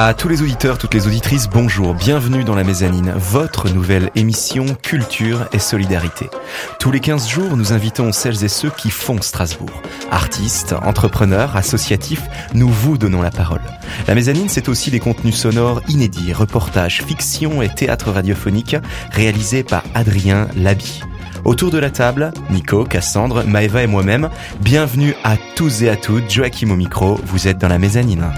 [0.00, 4.64] À tous les auditeurs, toutes les auditrices, bonjour, bienvenue dans la mezzanine, votre nouvelle émission
[4.80, 6.30] Culture et Solidarité.
[6.78, 9.82] Tous les 15 jours, nous invitons celles et ceux qui font Strasbourg.
[10.12, 12.22] Artistes, entrepreneurs, associatifs,
[12.54, 13.60] nous vous donnons la parole.
[14.06, 18.76] La mezzanine, c'est aussi des contenus sonores inédits, reportages, fiction et théâtre radiophonique
[19.10, 21.02] réalisés par Adrien Labi.
[21.44, 24.30] Autour de la table, Nico, Cassandre, Maeva et moi-même,
[24.60, 28.30] bienvenue à tous et à toutes, Joachim au micro, vous êtes dans la mezzanine.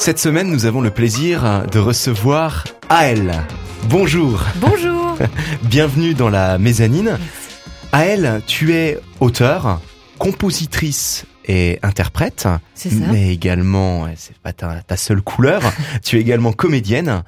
[0.00, 3.34] Cette semaine, nous avons le plaisir de recevoir Aël.
[3.90, 4.42] Bonjour.
[4.56, 5.18] Bonjour.
[5.64, 7.18] Bienvenue dans la mezzanine.
[7.92, 9.78] Aël, tu es auteur,
[10.16, 12.48] compositrice et interprète.
[12.74, 13.04] C'est ça.
[13.12, 15.60] Mais également, c'est pas ta, ta seule couleur,
[16.02, 17.22] tu es également comédienne.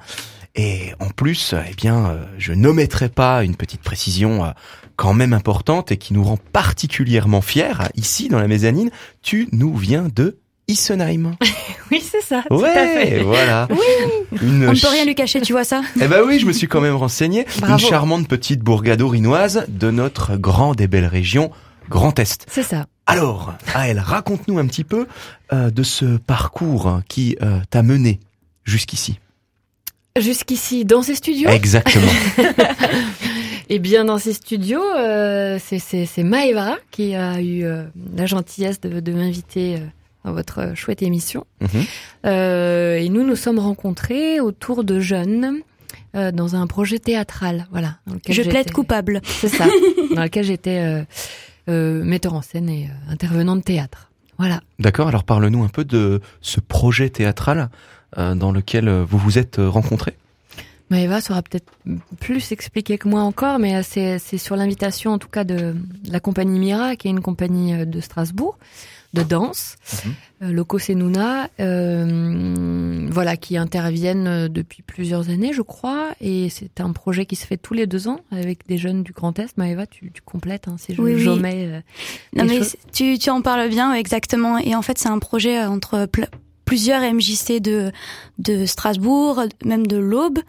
[0.55, 4.49] Et en plus, eh bien, euh, je n'omettrai pas une petite précision euh,
[4.95, 8.89] quand même importante et qui nous rend particulièrement fiers ici dans la mezzanine.
[9.21, 11.35] Tu nous viens de Issenheim.
[11.91, 12.43] oui, c'est ça.
[12.49, 13.19] tout ouais, à fait.
[13.23, 13.67] voilà.
[13.69, 14.37] Oui.
[14.41, 15.81] Une On ne peut rien lui cacher, tu vois ça?
[16.01, 17.45] Eh ben oui, je me suis quand même renseigné.
[17.59, 17.73] Bravo.
[17.73, 21.51] Une charmante petite bourgade aurinoise de notre grande et belle région
[21.89, 22.45] Grand Est.
[22.49, 22.85] C'est ça.
[23.05, 25.05] Alors, Aël, raconte-nous un petit peu
[25.51, 28.21] euh, de ce parcours qui euh, t'a mené
[28.63, 29.19] jusqu'ici.
[30.17, 31.49] Jusqu'ici, dans ces studios?
[31.49, 32.11] Exactement.
[33.69, 37.65] Eh bien, dans ces studios, euh, c'est- Maëva qui a eu
[38.15, 39.77] la gentillesse de, de m'inviter
[40.23, 41.45] dans votre euh, chouette émission.
[41.61, 41.69] Mhm.
[42.25, 45.61] Euh, et nous nous sommes rencontrés autour de jeunes
[46.15, 47.67] euh, dans un projet théâtral.
[47.71, 47.97] Voilà.
[48.07, 49.21] dans lequel Je plaide coupable.
[49.23, 49.65] C'est ça.
[50.15, 51.03] dans lequel j'étais euh,
[51.69, 54.11] euh, metteur en scène et euh, intervenant de théâtre.
[54.37, 54.59] Voilà.
[54.79, 57.69] D'accord, alors parle-nous un peu de ce projet théâtral
[58.17, 60.15] euh, dans lequel vous vous êtes rencontrés.
[60.89, 61.71] Maëva saura peut-être
[62.19, 65.73] plus expliquer que moi encore, mais c'est sur l'invitation en tout cas de,
[66.09, 68.57] la compagnie Mira, qui est une compagnie de Strasbourg
[69.13, 69.75] de danse,
[70.41, 76.79] euh, Loco Senuna, euh, voilà, qui interviennent euh, depuis plusieurs années, je crois, et c'est
[76.81, 79.55] un projet qui se fait tous les deux ans avec des jeunes du Grand Est.
[79.57, 81.19] Maëva, tu, tu complètes hein, si je Oui, oui.
[81.21, 81.79] j'omets, euh,
[82.35, 85.69] Non mais tu, tu en parles bien exactement et en fait c'est un projet euh,
[85.69, 86.27] entre pl-
[86.65, 87.91] plusieurs MJC de
[88.39, 90.39] de Strasbourg, même de l'Aube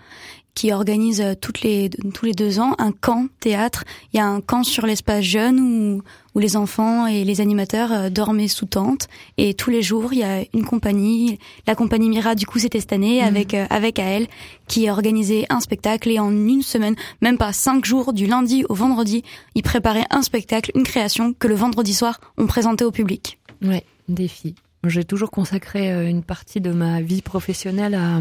[0.55, 3.85] qui organise toutes les tous les deux ans un camp théâtre.
[4.13, 6.03] Il y a un camp sur l'espace jeune où
[6.34, 9.09] où les enfants et les animateurs euh, dormaient sous tente
[9.39, 12.81] et tous les jours il y a une compagnie, la compagnie Mira du coup c'était
[12.81, 13.27] cette année Mhm.
[13.28, 14.27] avec euh, avec AL
[14.67, 18.75] qui organisait un spectacle et en une semaine, même pas cinq jours du lundi au
[18.75, 19.23] vendredi,
[19.55, 23.39] ils préparaient un spectacle, une création que le vendredi soir on présentait au public.
[23.62, 24.55] Ouais, défi.
[24.87, 28.21] J'ai toujours consacré euh, une partie de ma vie professionnelle à,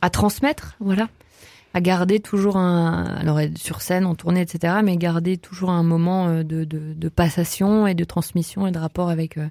[0.00, 1.08] à transmettre, voilà.
[1.74, 5.82] À garder toujours un, alors être sur scène, en tournée, etc., mais garder toujours un
[5.82, 9.48] moment euh, de, de, de passation et de transmission et de rapport avec euh,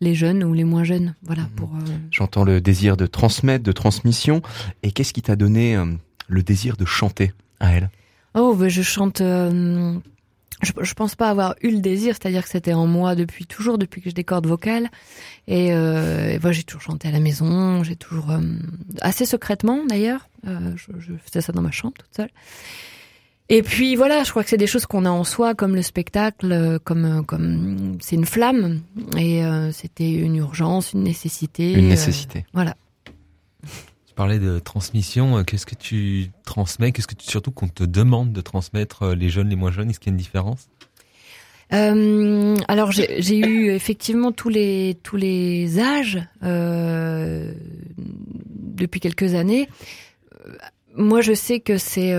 [0.00, 1.48] les jeunes ou les moins jeunes, voilà, Mhm.
[1.56, 1.80] pour, euh,
[2.12, 4.42] J'entends le désir de transmettre, de transmission.
[4.84, 5.76] Et qu'est-ce qui t'a donné
[6.28, 7.90] le désir de chanter, Aël
[8.34, 9.20] Oh, bah, je chante.
[9.20, 9.94] euh,
[10.62, 13.78] je, je pense pas avoir eu le désir, c'est-à-dire que c'était en moi depuis toujours,
[13.78, 14.88] depuis que j'ai des cordes vocales.
[15.46, 18.40] Et, euh, et voilà, j'ai toujours chanté à la maison, j'ai toujours euh,
[19.00, 20.28] assez secrètement d'ailleurs.
[20.46, 22.30] Euh, je, je faisais ça dans ma chambre toute seule.
[23.50, 25.82] Et puis voilà, je crois que c'est des choses qu'on a en soi, comme le
[25.82, 28.82] spectacle, euh, comme euh, comme c'est une flamme.
[29.16, 31.72] Et euh, c'était une urgence, une nécessité.
[31.72, 32.44] Une nécessité.
[32.52, 32.76] voilà.
[34.18, 35.38] Parlais de transmission.
[35.38, 39.14] euh, Qu'est-ce que tu transmets Qu'est-ce que tu, surtout qu'on te demande de transmettre euh,
[39.14, 40.66] les jeunes, les moins jeunes Est-ce qu'il y a une différence?
[41.72, 46.18] Euh, alors j'ai eu effectivement tous les tous les âges
[48.80, 49.68] depuis quelques années.
[50.96, 52.12] Moi, je sais que c'est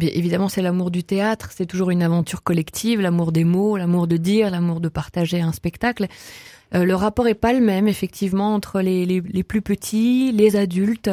[0.00, 4.16] évidemment c'est l'amour du théâtre, c'est toujours une aventure collective, l'amour des mots, l'amour de
[4.16, 6.06] dire, l'amour de partager un spectacle.
[6.74, 10.56] Euh, le rapport est pas le même effectivement entre les, les, les plus petits, les
[10.56, 11.10] adultes.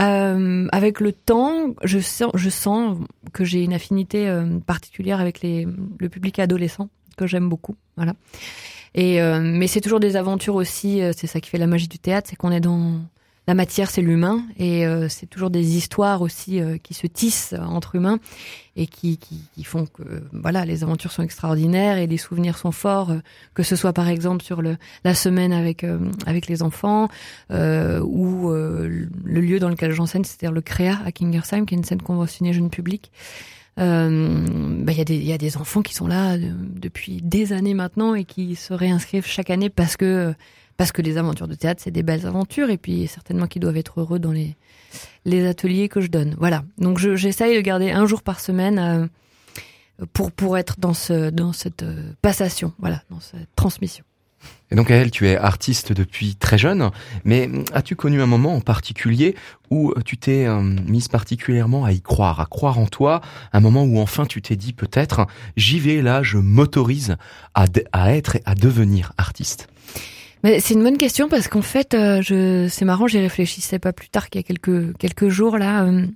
[0.00, 2.98] Euh, avec le temps, je sens, je sens
[3.32, 5.66] que j'ai une affinité euh, particulière avec les,
[5.98, 7.76] le public adolescent que j'aime beaucoup.
[7.96, 8.14] Voilà.
[8.96, 11.00] Et euh, mais c'est toujours des aventures aussi.
[11.02, 13.00] euh, c'est ça qui fait la magie du théâtre, c'est qu'on est dans
[13.46, 17.54] la matière c'est l'humain et euh, c'est toujours des histoires aussi euh, qui se tissent
[17.58, 18.18] entre humains
[18.76, 20.02] et qui, qui, qui, font que
[20.32, 23.18] voilà les aventures sont extraordinaires et les souvenirs sont forts euh,
[23.52, 25.84] que ce soit par exemple sur le la semaine avec
[26.26, 27.08] avec les enfants
[27.50, 32.02] ou le lieu dans lequel j'enseigne c'est-à-dire le Créa à Kingersheim qui est une scène
[32.02, 33.10] conventionnée jeune public
[33.76, 38.24] il bah, y, y a des enfants qui sont là depuis des années maintenant et
[38.24, 40.34] qui se réinscrivent chaque année parce que
[40.76, 43.76] parce que les aventures de théâtre, c'est des belles aventures, et puis certainement qu'ils doivent
[43.76, 44.56] être heureux dans les,
[45.46, 46.34] ateliers que je donne.
[46.38, 46.64] Voilà.
[46.78, 51.52] Donc j'essaye de garder un jour par semaine euh, pour, pour être dans, ce, dans
[51.52, 54.04] cette euh, passation, voilà, dans cette transmission.
[54.70, 56.90] Et donc, elle, tu es artiste depuis très jeune,
[57.24, 59.36] mais as-tu connu un moment en particulier
[59.70, 63.20] où tu t'es euh, mise particulièrement à y croire, à croire en toi,
[63.52, 67.16] un moment où enfin tu t'es dit peut-être, j'y vais là, je m'autorise
[67.54, 69.68] à, à être et à devenir artiste?
[70.44, 74.08] C'est une bonne question parce qu'en fait, euh, je, c'est marrant, j'y réfléchissais pas plus
[74.08, 75.84] tard qu'il y a quelques quelques jours là.
[75.84, 76.06] Euh,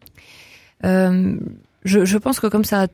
[0.84, 1.36] euh,
[1.84, 2.88] je, je pense que comme ça,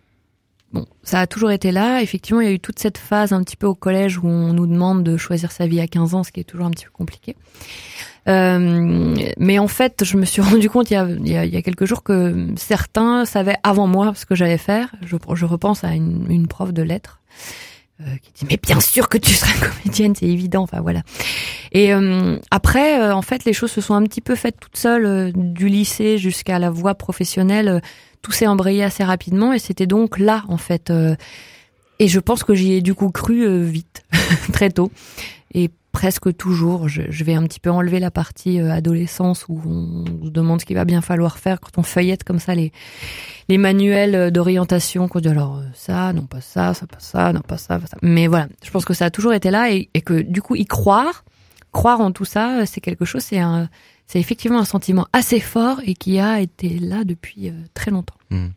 [0.72, 2.02] bon, ça a toujours été là.
[2.02, 4.52] Effectivement, il y a eu toute cette phase un petit peu au collège où on
[4.52, 6.84] nous demande de choisir sa vie à 15 ans, ce qui est toujours un petit
[6.84, 7.34] peu compliqué.
[8.28, 11.44] Euh, mais en fait, je me suis rendu compte il y, a, il, y a,
[11.44, 14.94] il y a quelques jours que certains savaient avant moi ce que j'allais faire.
[15.04, 17.20] Je, je repense à une, une prof de lettres
[18.00, 20.62] euh, qui dit mais bien sûr que tu seras comédienne, c'est évident.
[20.62, 21.02] Enfin voilà.
[21.70, 24.76] Et euh, après, euh, en fait, les choses se sont un petit peu faites toutes
[24.76, 27.80] seules, du lycée jusqu'à la voie professionnelle.
[28.20, 30.92] tout s'est embrayé assez rapidement et c'était donc là en fait.
[32.00, 34.04] et je pense que j'y ai du coup cru vite,
[34.52, 34.90] très tôt.
[35.94, 36.88] Presque toujours.
[36.88, 40.60] Je, je, vais un petit peu enlever la partie euh, adolescence où on se demande
[40.60, 42.72] ce qu'il va bien falloir faire quand on feuillette comme ça les,
[43.48, 47.32] les manuels euh, d'orientation qu'on dit alors euh, ça, non pas ça, ça pas ça,
[47.32, 47.96] non pas ça, pas ça.
[48.02, 50.56] Mais voilà, je pense que ça a toujours été là et, et que du coup
[50.56, 51.24] y croire,
[51.70, 53.68] croire en tout ça, c'est quelque chose, c'est un,
[54.08, 58.16] c'est effectivement un sentiment assez fort et qui a été là depuis très longtemps.
[58.30, 58.48] Mmh.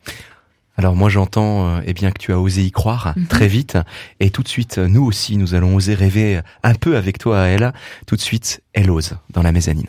[0.77, 3.27] Alors moi j'entends euh, eh bien que tu as osé y croire mhm.
[3.27, 3.77] très vite
[4.19, 7.73] et tout de suite nous aussi nous allons oser rêver un peu avec toi Ella.
[8.05, 9.87] Tout de suite elle ose dans la mezzanine.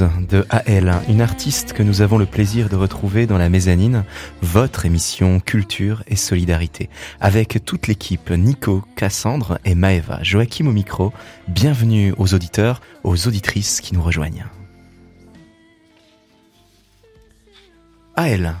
[0.00, 4.04] De AL, une artiste que nous avons le plaisir de retrouver dans la mezzanine,
[4.42, 10.20] votre émission Culture et Solidarité, avec toute l'équipe Nico, Cassandre et Maeva.
[10.20, 11.12] Joachim au micro,
[11.46, 14.46] bienvenue aux auditeurs, aux auditrices qui nous rejoignent.
[18.16, 18.56] AL,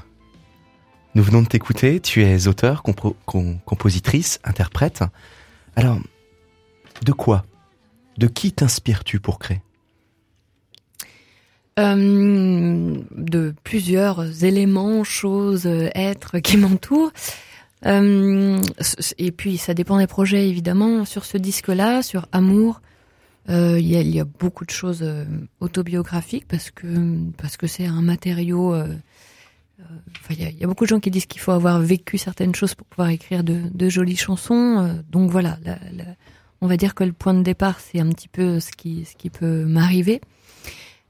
[1.16, 5.02] nous venons de t'écouter, tu es auteur, compositrice, interprète.
[5.74, 5.98] Alors,
[7.04, 7.44] de quoi?
[8.18, 9.62] De qui t'inspires-tu pour créer?
[11.76, 17.10] Euh, de plusieurs éléments, choses, êtres qui m'entourent.
[17.84, 18.62] Euh,
[19.18, 21.04] et puis ça dépend des projets évidemment.
[21.04, 22.80] Sur ce disque-là, sur Amour,
[23.50, 25.04] euh, il, y a, beaucoup de choses
[25.58, 26.86] autobiographiques parce que
[27.36, 28.76] parce que c'est un matériau.
[30.30, 32.86] Il y, a, beaucoup de gens qui disent qu'il faut avoir vécu certaines choses pour
[32.86, 35.02] pouvoir écrire de, jolies chansons.
[35.10, 35.58] donc voilà,
[36.60, 39.16] on va dire que le point de départ, c'est un petit peu ce qui ce
[39.16, 40.20] qui peut m'arriver.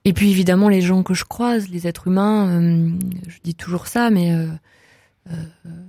[0.05, 2.91] Et puis évidemment les gens que je croise, les êtres humains, euh,
[3.27, 4.49] je dis toujours ça, mais euh,
[5.31, 5.35] euh,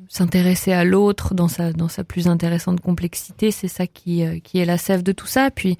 [0.07, 4.65] s'intéresser à l'autre dans sa dans sa plus intéressante complexité, c'est ça qui qui est
[4.65, 5.51] la sève de tout ça.
[5.51, 5.77] Puis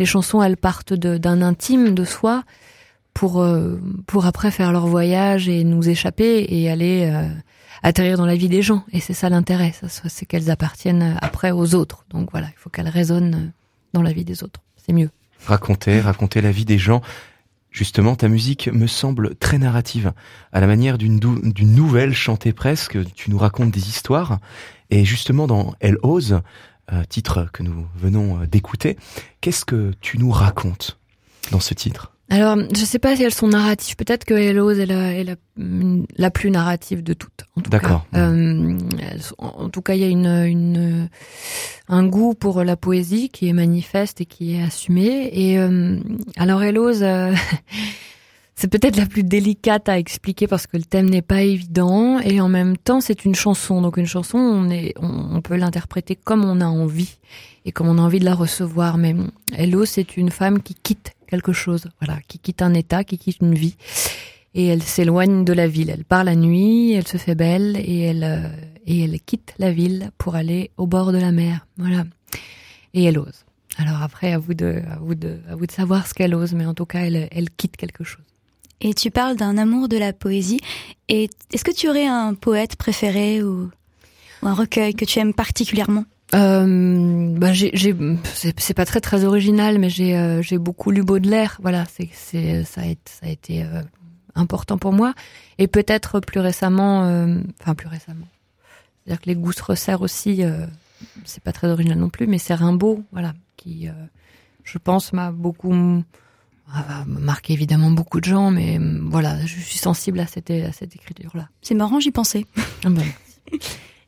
[0.00, 2.42] les chansons, elles partent d'un intime de soi
[3.14, 3.46] pour
[4.08, 7.08] pour après faire leur voyage et nous échapper et aller
[7.84, 8.82] atterrir dans la vie des gens.
[8.92, 9.72] Et c'est ça l'intérêt,
[10.08, 12.04] c'est qu'elles appartiennent après aux autres.
[12.10, 13.52] Donc voilà, il faut qu'elles résonnent
[13.92, 14.60] dans la vie des autres.
[14.84, 15.10] C'est mieux.
[15.46, 17.00] Raconter, raconter la vie des gens.
[17.76, 20.14] Justement, ta musique me semble très narrative,
[20.50, 21.20] à la manière d'une
[21.60, 22.96] nouvelle chantée presque.
[23.14, 24.38] Tu nous racontes des histoires.
[24.88, 26.40] Et justement, dans Elle ose,
[26.90, 28.96] euh, titre que nous venons euh, d'écouter,
[29.42, 30.98] qu'est-ce que tu nous racontes
[31.50, 32.15] dans ce titre?
[32.28, 33.94] Alors, je sais pas si elles sont narratives.
[33.94, 35.36] Peut-être que Hello est la, est la,
[36.16, 37.44] la plus narrative de toutes.
[37.70, 38.04] D'accord.
[38.14, 38.76] Euh,
[39.38, 41.08] en tout cas, il y a une, une,
[41.88, 45.30] un goût pour la poésie qui est manifeste et qui est assumé.
[45.32, 46.00] Et euh,
[46.36, 47.32] alors, Hello, euh,
[48.56, 52.40] c'est peut-être la plus délicate à expliquer parce que le thème n'est pas évident et
[52.40, 53.80] en même temps, c'est une chanson.
[53.82, 57.18] Donc, une chanson, on est, on, on peut l'interpréter comme on a envie
[57.64, 58.98] et comme on a envie de la recevoir.
[58.98, 59.14] Mais
[59.56, 63.38] Hello, c'est une femme qui quitte quelque chose, voilà, qui quitte un état, qui quitte
[63.42, 63.76] une vie,
[64.54, 65.90] et elle s'éloigne de la ville.
[65.90, 68.48] Elle part la nuit, elle se fait belle et elle euh,
[68.86, 72.04] et elle quitte la ville pour aller au bord de la mer, voilà.
[72.94, 73.44] Et elle ose.
[73.78, 76.54] Alors après, à vous de, à vous de, à vous de savoir ce qu'elle ose,
[76.54, 78.24] mais en tout cas, elle, elle quitte quelque chose.
[78.80, 80.60] Et tu parles d'un amour de la poésie.
[81.08, 83.70] Et est-ce que tu aurais un poète préféré ou,
[84.42, 86.04] ou un recueil que tu aimes particulièrement?
[86.34, 87.72] Euh, bah j'ai,
[88.34, 91.58] c'est, pas très très original, mais j'ai, euh, j'ai beaucoup lu Baudelaire.
[91.62, 93.82] Voilà, c'est, c'est, ça a été, ça a été euh,
[94.34, 95.14] important pour moi.
[95.58, 98.26] Et peut-être plus récemment, euh, enfin plus récemment.
[99.04, 100.42] C'est-à-dire que les goûts se resserrent aussi.
[101.24, 103.88] c'est pas très original non plus, mais c'est Rimbaud, voilà, qui,
[104.64, 106.02] je pense, m'a beaucoup
[107.06, 111.48] marqué évidemment beaucoup de gens, mais voilà, je suis sensible à cette, à cette écriture-là.
[111.62, 112.46] C'est marrant, j'y pensais.
[112.84, 113.04] Ah ben.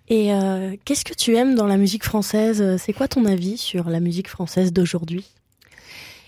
[0.08, 2.76] Et euh, qu'est-ce que tu aimes dans la musique française?
[2.78, 5.26] C'est quoi ton avis sur la musique française d'aujourd'hui?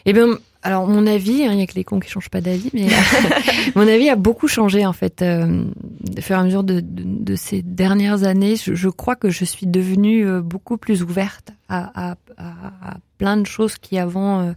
[0.06, 2.40] Eh bien, alors mon avis, hein, il y a que les cons qui changent pas
[2.40, 2.88] d'avis, mais
[3.74, 5.64] mon avis a beaucoup changé en fait euh,
[6.16, 8.56] au fur et à mesure de, de, de ces dernières années.
[8.56, 13.76] Je, crois que je suis devenue euh, beaucoup plus ouverte à, à plein de choses
[13.76, 14.52] qui avant euh,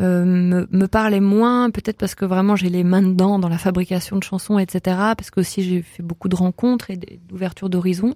[0.00, 3.58] euh, me, me parlait moins, peut-être parce que vraiment j'ai les mains dedans dans la
[3.58, 4.96] fabrication de chansons, etc.
[5.16, 8.14] Parce que aussi j'ai fait beaucoup de rencontres et d'ouverture d'horizons.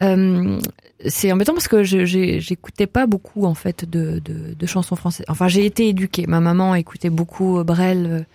[0.00, 0.58] Euh,
[1.06, 5.26] c'est embêtant parce que j'écoutais pas beaucoup en fait de, de, de chansons françaises.
[5.28, 6.26] Enfin, j'ai été éduquée.
[6.26, 8.26] Ma maman écoutait beaucoup Brel,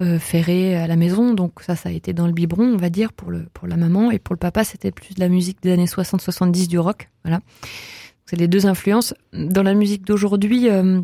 [0.00, 2.88] euh, Ferré à la maison, donc ça, ça a été dans le biberon, on va
[2.88, 5.60] dire pour le pour la maman et pour le papa, c'était plus de la musique
[5.60, 7.10] des années 60-70 du rock.
[7.24, 7.40] Voilà,
[8.24, 9.12] c'est les deux influences.
[9.32, 10.70] Dans la musique d'aujourd'hui.
[10.70, 11.02] Euh,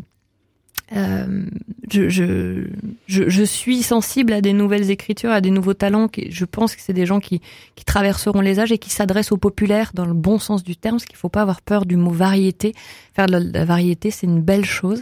[0.93, 1.45] euh,
[1.91, 2.67] je, je,
[3.07, 6.07] je, je, suis sensible à des nouvelles écritures, à des nouveaux talents.
[6.07, 7.41] Qui, je pense que c'est des gens qui,
[7.75, 10.97] qui traverseront les âges et qui s'adressent au populaire dans le bon sens du terme,
[10.97, 12.73] parce qu'il faut pas avoir peur du mot variété.
[13.13, 15.01] Faire de la, variété, c'est une belle chose.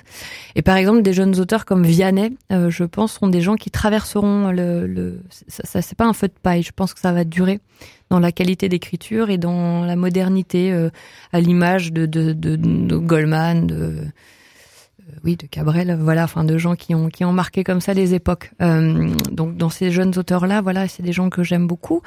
[0.55, 3.69] Et par exemple, des jeunes auteurs comme Vianney, euh, je pense, sont des gens qui
[3.69, 4.87] traverseront le.
[4.87, 6.63] le ça, ça c'est pas un feu de paille.
[6.63, 7.59] Je pense que ça va durer
[8.09, 10.89] dans la qualité d'écriture et dans la modernité, euh,
[11.33, 13.97] à l'image de, de, de, de Goldman, de
[15.23, 18.13] oui, de Cabrel, voilà, enfin de gens qui ont qui ont marqué comme ça les
[18.13, 18.51] époques.
[18.61, 22.01] Euh, donc dans ces jeunes auteurs là, voilà, c'est des gens que j'aime beaucoup.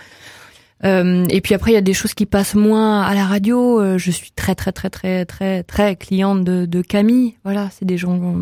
[0.84, 3.80] Euh, et puis après, il y a des choses qui passent moins à la radio.
[3.80, 7.36] Euh, je suis très très très très très très cliente de, de Camille.
[7.44, 8.36] Voilà, c'est des gens.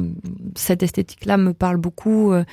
[0.57, 2.33] Cette esthétique-là me parle beaucoup.
[2.33, 2.45] Euh,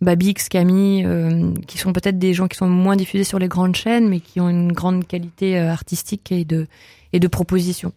[0.00, 3.74] Babix, Camille, euh, qui sont peut-être des gens qui sont moins diffusés sur les grandes
[3.74, 6.66] chaînes, mais qui ont une grande qualité artistique et de
[7.12, 7.92] et de proposition.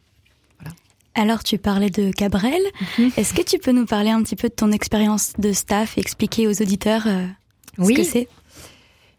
[1.18, 2.62] Alors, tu parlais de Cabrel.
[3.00, 3.12] Mhm.
[3.18, 6.02] Est-ce que tu peux nous parler un petit peu de ton expérience de staff et
[6.02, 7.26] expliquer aux auditeurs euh,
[7.80, 7.96] Oui.
[7.96, 8.28] ce que c'est?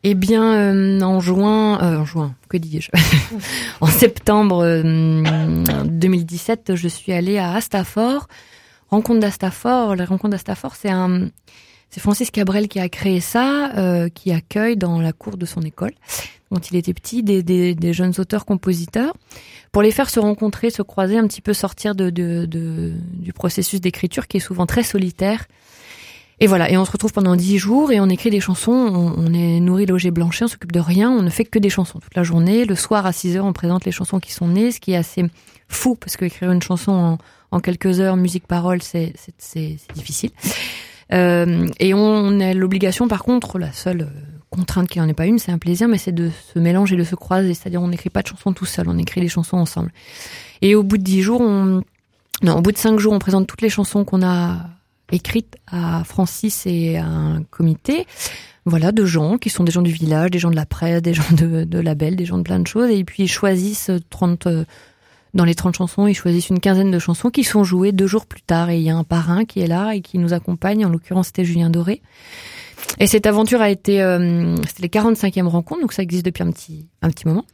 [0.04, 2.90] Eh bien, euh, en juin, euh, en juin, que dis-je?
[3.80, 8.28] En septembre euh, 2017, je suis allée à Astafor,
[8.90, 9.96] rencontre d'Astafor.
[9.96, 11.30] La rencontre d'Astafor, c'est un,
[11.90, 15.62] c'est Francis Cabrel qui a créé ça, euh, qui accueille dans la cour de son
[15.62, 15.92] école,
[16.50, 19.14] quand il était petit, des, des, des jeunes auteurs-compositeurs,
[19.72, 23.32] pour les faire se rencontrer, se croiser, un petit peu sortir de, de, de- du
[23.32, 25.46] processus d'écriture qui est souvent très solitaire.
[26.40, 29.34] Et voilà, et on se retrouve pendant dix jours et on écrit des chansons, on,
[29.34, 32.14] est nourri, logé, blanchi, on s'occupe de rien, on ne fait que des chansons toute
[32.14, 32.64] la journée.
[32.64, 34.96] Le soir à 6 heures, on présente les chansons qui sont nées, ce qui est
[34.96, 35.24] assez
[35.68, 37.18] fou parce que écrire une chanson en,
[37.50, 39.12] en quelques heures, musique, parole, c'est
[39.94, 40.30] difficile.
[41.12, 44.06] Euh, et on a l'obligation, par contre, la seule euh,
[44.50, 47.04] contrainte qui n'en est pas une, c'est un plaisir, mais c'est de se mélanger, de
[47.04, 47.54] se croiser.
[47.54, 49.92] C'est-à-dire, on n'écrit pas de chansons tout seul, on écrit les chansons ensemble.
[50.62, 51.82] Et au bout de dix jours, on,
[52.42, 54.66] non, au bout de cinq jours, on présente toutes les chansons qu'on a
[55.10, 58.06] écrites à Francis et à un comité.
[58.64, 61.14] Voilà, de gens qui sont des gens du village, des gens de la presse, des
[61.14, 62.90] gens de, de labels, des gens de plein de choses.
[62.90, 64.64] Et puis, ils choisissent 30, euh,
[65.38, 68.26] dans les 30 chansons, ils choisissent une quinzaine de chansons qui sont jouées deux jours
[68.26, 68.70] plus tard.
[68.70, 70.84] Et il y a un parrain qui est là et qui nous accompagne.
[70.84, 72.02] En l'occurrence, c'était Julien Doré.
[72.98, 76.50] Et cette aventure a été, euh, c'était les 45e rencontres, donc ça existe depuis un
[76.50, 77.44] petit, un petit moment.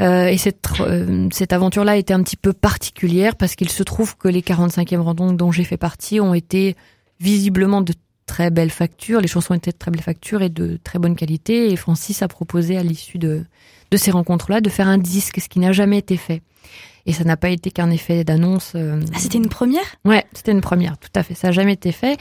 [0.00, 4.16] Euh, et cette, euh, cette aventure-là était un petit peu particulière parce qu'il se trouve
[4.16, 6.76] que les 45e rencontres dont j'ai fait partie ont été
[7.18, 7.94] visiblement de
[8.28, 9.20] très belles factures.
[9.20, 11.72] Les chansons étaient de très belles factures et de très bonne qualité.
[11.72, 13.44] Et Francis a proposé à l'issue de,
[13.90, 16.42] de ces rencontres-là de faire un disque, ce qui n'a jamais été fait.
[17.06, 18.72] Et ça n'a pas été qu'un effet d'annonce.
[18.74, 19.96] euh, Ah, c'était une première?
[20.04, 21.32] Ouais, c'était une première, tout à fait.
[21.34, 22.18] Ça n'a jamais été fait.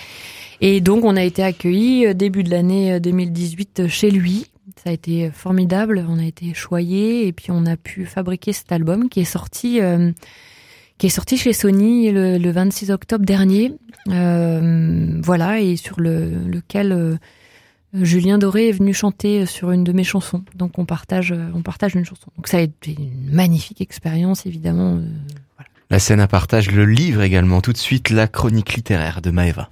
[0.62, 4.46] Et donc, on a été accueillis euh, début de l'année euh, 2018 euh, chez lui.
[4.84, 6.06] Ça a été formidable.
[6.10, 9.82] On a été choyés et puis on a pu fabriquer cet album qui est sorti,
[9.82, 10.12] euh,
[10.98, 13.74] qui est sorti chez Sony le, le 26 octobre dernier.
[14.10, 17.16] Euh, voilà, et sur le, lequel euh,
[17.94, 20.44] Julien Doré est venu chanter sur une de mes chansons.
[20.56, 22.28] Donc, on partage, on partage une chanson.
[22.36, 24.96] Donc, ça a été une magnifique expérience, évidemment.
[24.98, 27.62] euh, La scène à partage, le livre également.
[27.62, 29.70] Tout de suite, la chronique littéraire de Maëva.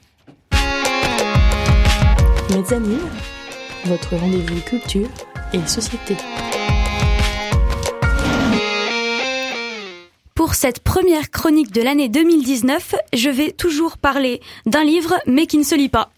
[2.52, 3.00] Mezzanine,
[3.86, 5.10] votre rendez-vous culture
[5.54, 6.16] et société.
[10.46, 15.58] Pour cette première chronique de l'année 2019, je vais toujours parler d'un livre, mais qui
[15.58, 16.12] ne se lit pas.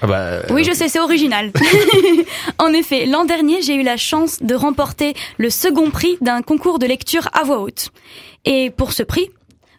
[0.00, 1.50] Ah bah, Oui, je sais, c'est original.
[2.60, 6.78] en effet, l'an dernier, j'ai eu la chance de remporter le second prix d'un concours
[6.78, 7.88] de lecture à voix haute.
[8.44, 9.30] Et pour ce prix,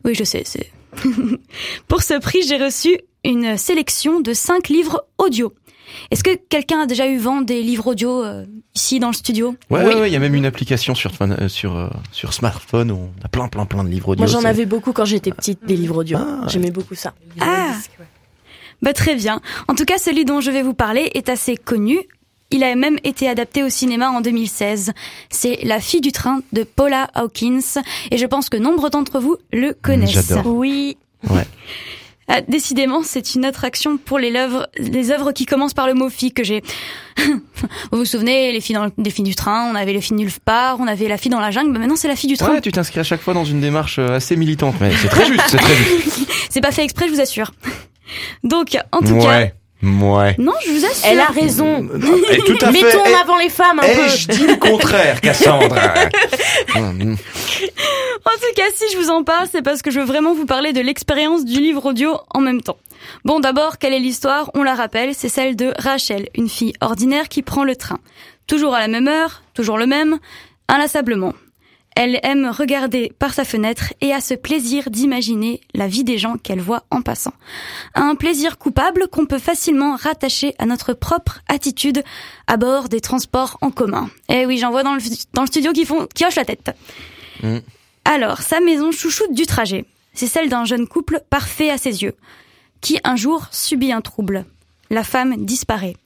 [0.04, 0.70] oui, je sais, c'est...
[1.88, 5.54] pour ce prix, j'ai reçu une sélection de cinq livres audio.
[6.12, 9.56] Est-ce que quelqu'un a déjà eu vent des livres audio euh, ici dans le studio
[9.70, 12.92] Ouais, ouais, ouais, il y a même une application sur euh, sur euh, sur smartphone
[12.92, 14.24] où on a plein plein plein de livres audio.
[14.26, 16.18] Moi, j'en avais beaucoup quand j'étais petite, des livres audio.
[16.20, 16.48] Ah.
[16.48, 17.14] J'aimais beaucoup ça.
[17.40, 17.74] Ah
[18.82, 19.42] Bah très bien.
[19.68, 22.00] En tout cas, celui dont je vais vous parler est assez connu.
[22.52, 24.94] Il a même été adapté au cinéma en 2016.
[25.30, 29.38] C'est La fille du train de Paula Hawkins et je pense que nombre d'entre vous
[29.54, 30.28] le connaissent.
[30.28, 30.48] j'adore.
[30.48, 30.98] Oui.
[31.30, 31.46] Ouais.
[32.32, 36.10] Ah, décidément, c'est une attraction pour les œuvres, les œuvres qui commencent par le mot
[36.10, 36.62] fille que j'ai.
[37.18, 40.16] vous vous souvenez, les filles dans le- des filles du train, on avait les filles
[40.18, 42.38] nulle part, on avait la fille dans la jungle, bah maintenant c'est la fille du
[42.38, 42.54] train.
[42.54, 45.26] Ouais, tu t'inscris à chaque fois dans une démarche euh, assez militante, mais c'est très
[45.26, 46.20] juste, c'est très juste.
[46.52, 47.52] C'est pas fait exprès, je vous assure.
[48.44, 49.50] Donc, en tout cas,
[49.82, 51.06] Ouais, non, je vous assure.
[51.10, 51.88] Elle a raison.
[52.32, 52.84] Et tout à fait.
[52.84, 54.08] Mettons Eh, en avant les femmes un eh, peu.
[54.10, 55.74] je dis le contraire, Cassandre.
[56.76, 56.92] En
[58.36, 60.74] tout cas, si je vous en parle, c'est parce que je veux vraiment vous parler
[60.74, 62.78] de l'expérience du livre audio en même temps.
[63.26, 64.52] Bon, d'abord, quelle est l'histoire?
[64.54, 68.00] On la rappelle, c'est celle de Rachel, une fille ordinaire qui prend le train.
[68.48, 70.18] Toujours à la même heure, toujours le même,
[70.68, 71.34] inlassablement.
[72.02, 76.38] Elle aime regarder par sa fenêtre et a ce plaisir d'imaginer la vie des gens
[76.38, 77.34] qu'elle voit en passant.
[77.94, 82.02] Un plaisir coupable qu'on peut facilement rattacher à notre propre attitude
[82.48, 84.10] à bord des transports en commun.
[84.30, 85.02] Eh oui, j'en vois dans le,
[85.34, 86.72] dans le studio qui font, qui hochent la tête.
[87.44, 87.58] Mm.
[88.06, 89.84] Alors, sa maison chouchoute du trajet,
[90.14, 92.16] c'est celle d'un jeune couple parfait à ses yeux,
[92.80, 94.46] qui un jour subit un trouble.
[94.90, 95.98] La femme disparaît.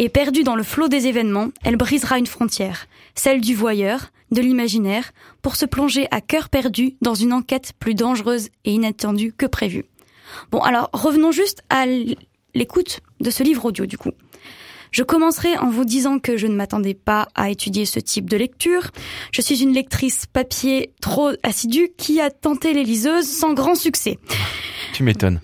[0.00, 4.40] Et perdue dans le flot des événements, elle brisera une frontière, celle du voyeur, de
[4.40, 5.10] l'imaginaire,
[5.42, 9.86] pour se plonger à cœur perdu dans une enquête plus dangereuse et inattendue que prévu.
[10.52, 11.84] Bon, alors revenons juste à
[12.54, 14.12] l'écoute de ce livre audio du coup.
[14.90, 18.36] Je commencerai en vous disant que je ne m'attendais pas à étudier ce type de
[18.36, 18.90] lecture.
[19.32, 24.18] Je suis une lectrice papier trop assidue qui a tenté les liseuses sans grand succès.
[24.92, 25.40] Tu m'étonnes.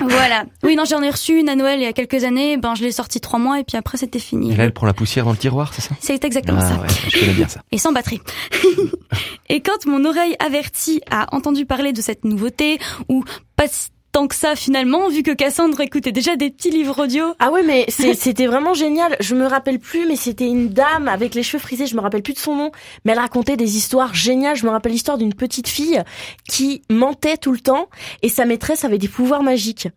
[0.00, 0.44] Voilà.
[0.64, 2.56] Oui, non, j'en ai reçu une à Noël il y a quelques années.
[2.56, 4.52] Ben, je l'ai sorti trois mois et puis après c'était fini.
[4.52, 5.94] Et là, elle prend la poussière dans le tiroir, c'est ça?
[6.00, 6.80] C'est exactement Ah ça.
[6.80, 7.60] ouais, je connais bien ça.
[7.72, 8.20] Et sans batterie.
[9.48, 13.24] et quand mon oreille avertie a entendu parler de cette nouveauté, ou
[13.56, 13.66] pas
[14.14, 17.34] tant que ça finalement, vu que Cassandre écoutait déjà des petits livres audio.
[17.40, 19.16] Ah ouais, mais c'était vraiment génial.
[19.18, 21.88] Je me rappelle plus, mais c'était une dame avec les cheveux frisés.
[21.88, 22.70] Je me rappelle plus de son nom,
[23.04, 24.56] mais elle racontait des histoires géniales.
[24.56, 26.00] Je me rappelle l'histoire d'une petite fille
[26.48, 27.88] qui mentait tout le temps
[28.22, 29.88] et sa maîtresse avait des pouvoirs magiques.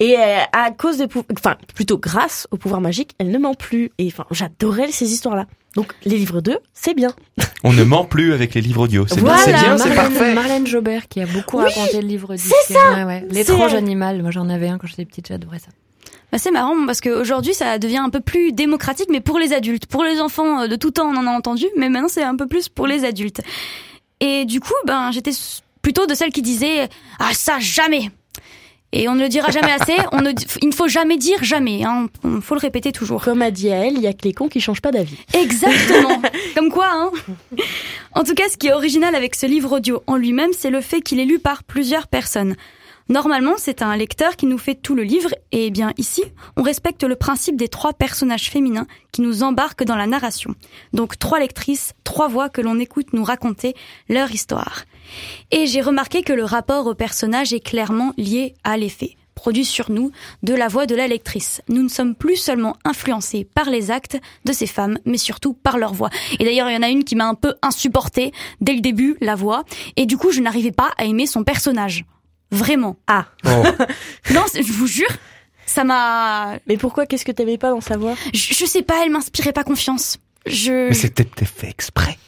[0.00, 3.54] Et euh, à cause des pouvoirs, enfin plutôt grâce aux pouvoirs magiques, elle ne ment
[3.54, 3.92] plus.
[3.98, 5.46] Et enfin, j'adorais ces histoires-là.
[5.76, 7.12] Donc les livres 2, c'est bien.
[7.64, 9.06] On ne ment plus avec les livres audio.
[9.08, 10.34] C'est Voilà, c'est bien, c'est Marlène, parfait.
[10.34, 13.26] Marlène Jobert qui a beaucoup Oui, raconté le livre du c'est ça, Ouais, ouais.
[13.30, 14.22] L'étrange c'est- animal.
[14.22, 15.68] Moi, j'en avais un quand j'étais petite, j'adorais ça.
[16.32, 19.86] Bah, c'est marrant parce qu'aujourd'hui ça devient un peu plus démocratique, mais pour les adultes.
[19.86, 22.36] Pour les enfants euh, de tout temps, on en a entendu, mais maintenant c'est un
[22.36, 23.40] peu plus pour les adultes.
[24.20, 25.32] Et du coup, ben j'étais
[25.82, 28.10] plutôt de celles qui disaient ah ça jamais.
[28.92, 29.96] Et on ne le dira jamais assez.
[30.12, 31.84] On ne, il ne faut jamais dire jamais.
[31.84, 32.08] Hein.
[32.24, 33.22] Il faut le répéter toujours.
[33.22, 35.16] Comme a dit elle, il y a que les cons qui changent pas d'avis.
[35.32, 36.20] Exactement.
[36.54, 37.10] Comme quoi, hein.
[38.12, 40.80] En tout cas, ce qui est original avec ce livre audio en lui-même, c'est le
[40.80, 42.56] fait qu'il est lu par plusieurs personnes.
[43.10, 46.22] Normalement, c'est un lecteur qui nous fait tout le livre, et bien ici,
[46.56, 50.54] on respecte le principe des trois personnages féminins qui nous embarquent dans la narration.
[50.92, 53.74] Donc trois lectrices, trois voix que l'on écoute nous raconter
[54.08, 54.84] leur histoire.
[55.50, 59.90] Et j'ai remarqué que le rapport au personnage est clairement lié à l'effet produit sur
[59.90, 60.10] nous
[60.42, 61.62] de la voix de la lectrice.
[61.68, 65.78] Nous ne sommes plus seulement influencés par les actes de ces femmes, mais surtout par
[65.78, 66.10] leur voix.
[66.38, 69.16] Et d'ailleurs, il y en a une qui m'a un peu insupportée dès le début,
[69.22, 69.64] la voix,
[69.96, 72.04] et du coup, je n'arrivais pas à aimer son personnage.
[72.50, 72.96] Vraiment.
[73.06, 73.62] Ah, Oh.
[74.34, 75.08] Non, je vous jure,
[75.64, 76.58] ça m'a...
[76.66, 77.06] mais pourquoi?
[77.06, 78.16] Qu'est-ce que t'aimais pas dans sa voix?
[78.34, 80.18] Je, je sais pas, elle m'inspirait pas confiance.
[80.44, 80.88] Je...
[80.88, 82.18] Mais c'était fait exprès.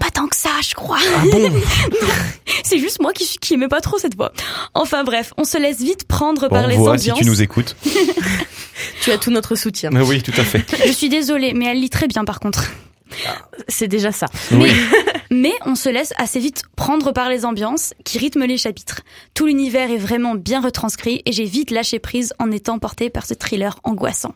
[0.00, 0.98] Pas tant que ça, je crois.
[1.16, 1.52] Ah bon
[2.64, 4.32] C'est juste moi qui, suis- qui aimais pas trop cette voix.
[4.74, 7.24] Enfin bref, on se laisse vite prendre par les voix, si ambiances.
[7.24, 7.76] tu nous écoutes.
[9.02, 9.88] Tu as tout notre soutien.
[9.94, 10.62] Ah Oui, tout à fait.
[10.86, 12.72] Je suis désolée, mais elle lit très bien par contre.
[13.68, 14.26] C'est déjà ça.
[14.50, 14.70] Oui.
[14.70, 14.74] Mais
[15.64, 19.02] on se laisse assez vite prendre par les ambiances qui rythment les chapitres.
[19.34, 23.26] Tout l'univers est vraiment bien retranscrit et j'ai vite lâché prise en étant portée par
[23.26, 24.34] ce thriller angoissant.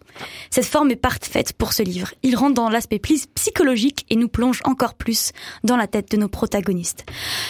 [0.51, 2.13] Cette forme est parfaite pour ce livre.
[2.23, 5.33] Il rentre dans l'aspect plus psychologique et nous plonge encore plus
[5.65, 7.07] dans la tête de nos protagonistes.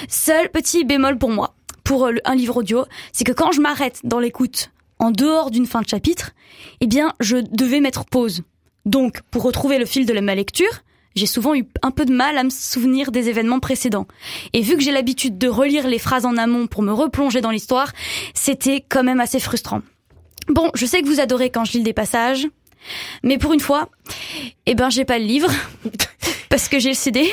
[0.08, 4.00] Seul petit bémol pour moi, pour euh, un livre audio, c'est que quand je m'arrête
[4.04, 6.32] dans l'écoute en dehors d'une fin de chapitre,
[6.80, 8.42] eh bien, je devais mettre pause.
[8.84, 10.82] Donc, pour retrouver le fil de ma lecture,
[11.14, 14.06] j'ai souvent eu un peu de mal à me souvenir des événements précédents.
[14.52, 17.50] Et vu que j'ai l'habitude de relire les phrases en amont pour me replonger dans
[17.50, 17.92] l'histoire,
[18.34, 19.82] c'était quand même assez frustrant.
[20.48, 22.46] Bon, je sais que vous adorez quand je lis des passages,
[23.22, 23.88] mais pour une fois,
[24.66, 25.50] eh ben j'ai pas le livre
[26.48, 27.30] parce que j'ai le CD.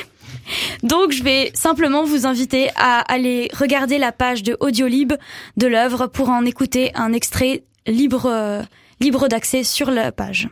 [0.84, 5.13] Donc je vais simplement vous inviter à aller regarder la page de Audiolib
[5.58, 8.62] de l'œuvre pour en écouter un extrait libre euh,
[9.00, 10.50] libre d'accès sur la page.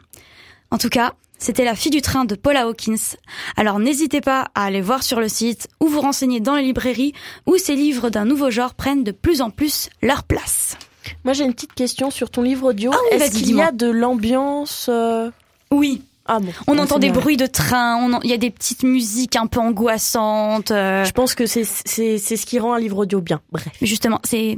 [0.72, 3.18] En tout cas, c'était La fille du train de Paula Hawkins.
[3.58, 7.14] Alors n'hésitez pas à aller voir sur le site ou vous renseigner dans les librairies
[7.46, 10.78] où ces livres d'un nouveau genre prennent de plus en plus leur place.
[11.24, 12.90] Moi, j'ai une petite question sur ton livre audio.
[12.94, 15.30] Ah oui, Est-ce qu'il y a de l'ambiance euh,
[15.70, 16.52] Oui, Ah bon.
[16.66, 19.36] on Ouais, entend des bruits de train, on en- il y a des petites musiques
[19.36, 20.72] un peu angoissantes.
[20.72, 23.40] euh, Je pense que c'est c'est c'est ce qui rend un livre audio bien.
[23.52, 23.68] Bref.
[23.84, 24.58] Justement, c'est.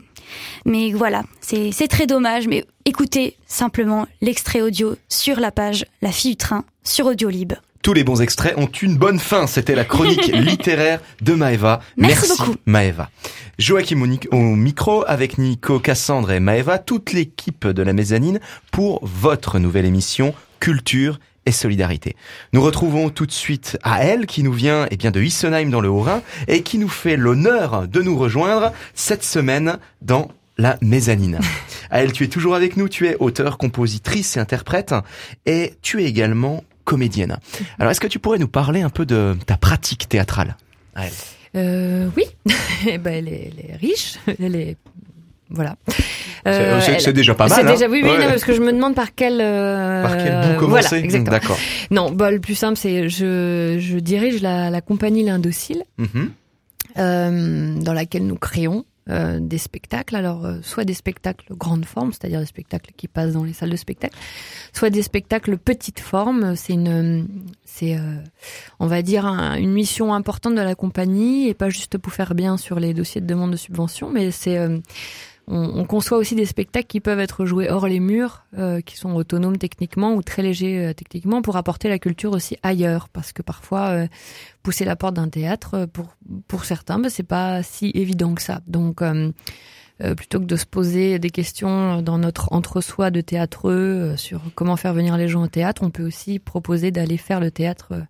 [0.65, 2.47] Mais voilà, c'est très dommage.
[2.47, 7.53] Mais écoutez simplement l'extrait audio sur la page La fille du train sur Audiolib.
[7.81, 9.47] Tous les bons extraits ont une bonne fin.
[9.47, 11.79] C'était la chronique littéraire de Maeva.
[11.95, 12.55] Merci beaucoup.
[12.65, 13.09] Maeva.
[13.59, 18.39] Joachim au micro avec Nico, Cassandre et Maeva, toute l'équipe de la mezzanine
[18.71, 22.15] pour votre nouvelle émission Culture et solidarité.
[22.51, 25.79] Nous retrouvons tout de suite à elle qui nous vient eh bien de Issenheim dans
[25.79, 31.39] le Haut-Rhin et qui nous fait l'honneur de nous rejoindre cette semaine dans la mezzanine.
[31.89, 34.93] À elle, tu es toujours avec nous, tu es auteur, compositrice et interprète
[35.45, 37.37] et tu es également comédienne.
[37.79, 40.57] Alors est-ce que tu pourrais nous parler un peu de ta pratique théâtrale?
[40.95, 41.13] À elle
[41.55, 42.25] Euh, oui,
[42.89, 44.75] Eh ben, elle, est, elle est riche, elle est
[45.49, 45.75] voilà.
[45.87, 45.95] C'est-
[46.47, 47.75] Euh, c'est déjà pas mal.
[47.77, 48.19] C'est hein oui, oui, Ouais.
[48.19, 50.55] non, parce que je me demande par quel euh, Par quel bout voilà,
[50.87, 51.31] commencer exactement.
[51.37, 51.57] D'accord.
[51.91, 56.31] Non, bah, le plus simple, c'est je, je dirige la, la compagnie L'Indocile, Mhm.
[56.97, 58.85] euh, dans laquelle nous créons
[59.39, 60.17] des spectacles.
[60.17, 63.77] Alors, soit des spectacles grande forme, c'est-à-dire des spectacles qui passent dans les salles de
[63.77, 64.13] spectacle,
[64.73, 66.57] soit des spectacles petite forme.
[66.57, 67.25] C'est une,
[67.63, 67.97] c'est,
[68.81, 72.35] on va dire, un- une mission importante de la compagnie et pas juste pour faire
[72.35, 74.59] bien sur les dossiers de demande de subvention, mais c'est
[75.47, 78.97] on, on conçoit aussi des spectacles qui peuvent être joués hors les murs, euh, qui
[78.97, 83.09] sont autonomes techniquement ou très légers euh, techniquement, pour apporter la culture aussi ailleurs.
[83.09, 84.07] Parce que parfois, euh,
[84.63, 86.15] pousser la porte d'un théâtre, euh, pour,
[86.47, 88.61] pour certains, ben, c'est pas si évident que ça.
[88.67, 89.31] Donc, euh,
[89.99, 94.77] Euh, plutôt que de se poser des questions dans notre entre-soi de théâtreux sur comment
[94.77, 98.05] faire venir les gens au théâtre, on peut aussi proposer d'aller faire le théâtre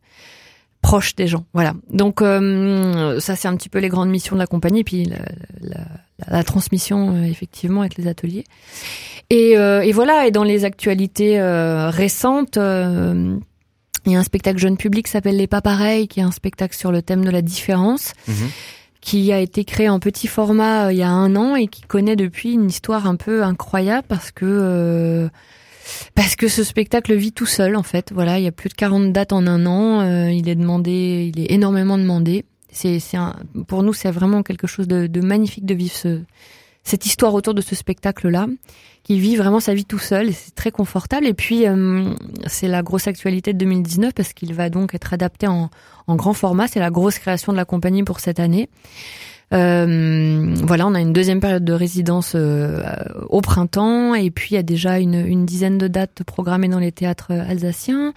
[0.82, 1.46] proche des gens.
[1.54, 1.76] Voilà.
[1.90, 5.20] Donc ça c'est un petit peu les grandes missions de la compagnie, puis la,
[5.62, 5.86] la,
[6.26, 8.44] la transmission effectivement avec les ateliers.
[9.30, 10.26] Et, et, voilà.
[10.26, 11.40] Et dans les actualités
[11.90, 12.58] récentes.
[12.58, 16.32] il y a un spectacle jeune public qui s'appelle Les Pas Pareils, qui est un
[16.32, 18.14] spectacle sur le thème de la différence.
[18.28, 18.34] Mmh
[19.08, 21.82] qui a été créé en petit format euh, il y a un an et qui
[21.82, 25.30] connaît depuis une histoire un peu incroyable parce que euh,
[26.14, 28.12] parce que ce spectacle vit tout seul en fait.
[28.12, 30.02] Voilà, il y a plus de 40 dates en un an.
[30.02, 32.44] Euh, il est demandé, il est énormément demandé.
[32.72, 33.00] C'est
[33.68, 36.22] pour nous c'est vraiment quelque chose de, magnifique de vivre ce,
[36.84, 38.48] cette histoire autour de ce spectacle là
[39.04, 41.26] qui vit vraiment sa vie tout seul c'est très confortable.
[41.26, 42.14] Et puis euh,
[42.46, 45.70] c'est la grosse actualité de 2019 parce qu'il va donc être adapté en,
[46.10, 46.68] grand format.
[46.68, 48.70] C'est la grosse création de la compagnie pour cette année.
[49.54, 52.84] Euh, voilà, on a une deuxième période de résidence euh,
[53.30, 56.92] au printemps et puis il y a déjà une dizaine de dates programmées dans les
[56.92, 58.14] théâtres alsaciens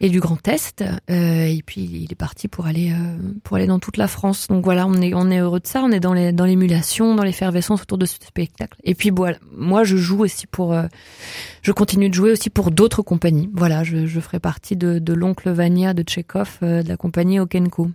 [0.00, 0.82] et du Grand Est.
[1.10, 4.48] Euh, et puis il est parti pour aller euh, pour aller dans toute la France.
[4.48, 5.82] Donc voilà, on est on est heureux de ça.
[5.82, 8.78] On est dans les dans l'émulation, dans l'effervescence autour de ce spectacle.
[8.82, 10.86] Et puis voilà, moi je joue aussi pour, euh,
[11.62, 13.50] je continue de jouer aussi pour d'autres compagnies.
[13.52, 17.90] Voilà, je, je ferai partie de, de l'oncle Vania de Tchekhov, de la compagnie Okenko.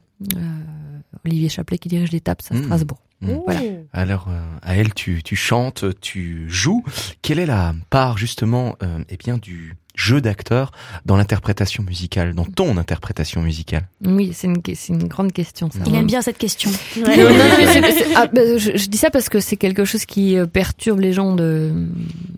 [1.25, 2.63] Olivier Chaplet qui dirige l'étape à mmh.
[2.63, 2.99] Strasbourg.
[3.21, 3.31] Mmh.
[3.45, 3.59] Voilà.
[3.93, 4.29] Alors,
[4.61, 6.83] à elle, tu, tu chantes, tu joues.
[7.21, 8.75] Quelle est la part justement,
[9.09, 10.71] eh bien, du jeu d'acteur
[11.05, 15.69] dans l'interprétation musicale, dans ton interprétation musicale Oui, c'est une, une grande question.
[15.71, 15.79] Ça.
[15.85, 16.69] Il aime bien cette question.
[16.95, 21.71] je, dis ça parce que c'est quelque chose qui euh, perturbe les gens de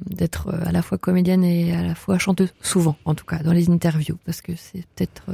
[0.06, 3.38] d'être euh, à la fois comédienne et à la fois chanteuse, souvent en tout cas,
[3.40, 5.24] dans les interviews, parce que c'est peut-être...
[5.30, 5.34] Euh,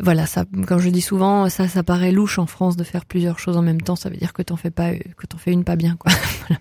[0.00, 3.38] voilà, ça, quand je dis souvent, ça, ça paraît louche en France de faire plusieurs
[3.38, 3.94] choses en même temps.
[3.94, 6.12] Ça veut dire que t'en fais pas, que t'en fais une pas bien, quoi.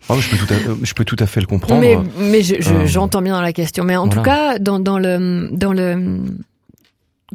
[0.10, 1.82] Oh, je, peux tout à, je peux tout à fait le comprendre.
[1.82, 2.86] Mais, mais euh.
[2.86, 3.84] j'entends bien dans la question.
[3.84, 6.22] Mais en tout cas, dans, dans le, dans le,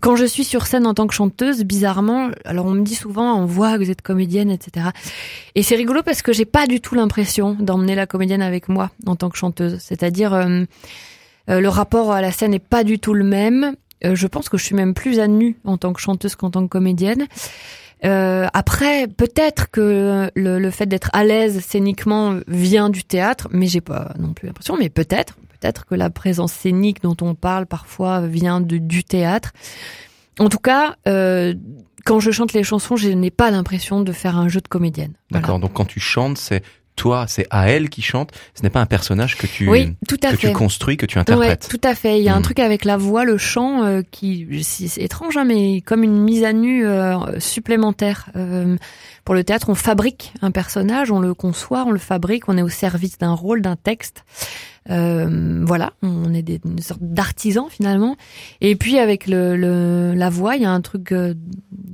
[0.00, 3.34] quand je suis sur scène en tant que chanteuse, bizarrement, alors on me dit souvent,
[3.34, 4.88] on voit que vous êtes comédienne, etc.
[5.54, 8.90] Et c'est rigolo parce que j'ai pas du tout l'impression d'emmener la comédienne avec moi
[9.06, 9.78] en tant que chanteuse.
[9.80, 10.64] C'est-à-dire, euh,
[11.50, 13.74] euh, le rapport à la scène n'est pas du tout le même.
[14.04, 16.50] Euh, je pense que je suis même plus à nu en tant que chanteuse qu'en
[16.50, 17.26] tant que comédienne.
[18.04, 23.66] Euh, après, peut-être que le, le fait d'être à l'aise scéniquement vient du théâtre, mais
[23.66, 24.76] j'ai pas non plus l'impression.
[24.78, 29.52] Mais peut-être, peut-être que la présence scénique dont on parle parfois vient de, du théâtre.
[30.38, 31.54] En tout cas, euh,
[32.04, 35.14] quand je chante les chansons, je n'ai pas l'impression de faire un jeu de comédienne.
[35.32, 35.58] D'accord.
[35.58, 36.62] Donc quand tu chantes, c'est
[36.98, 38.32] toi, c'est à elle qui chante.
[38.54, 41.68] Ce n'est pas un personnage que tu que tu construis, que tu interprètes.
[41.70, 42.18] tout à fait.
[42.18, 42.42] Il y a un hmm.
[42.42, 46.44] truc avec la voix, le chant, euh, qui c'est étrange, hein, mais comme une mise
[46.44, 48.30] à nu euh, supplémentaire.
[48.36, 48.76] Euh,
[49.28, 52.62] pour le théâtre, on fabrique un personnage, on le conçoit, on le fabrique, on est
[52.62, 54.24] au service d'un rôle, d'un texte.
[54.88, 58.16] Euh, voilà, on est des, une sorte d'artisan finalement.
[58.62, 61.34] Et puis avec le, la voix, il y a un truc, euh,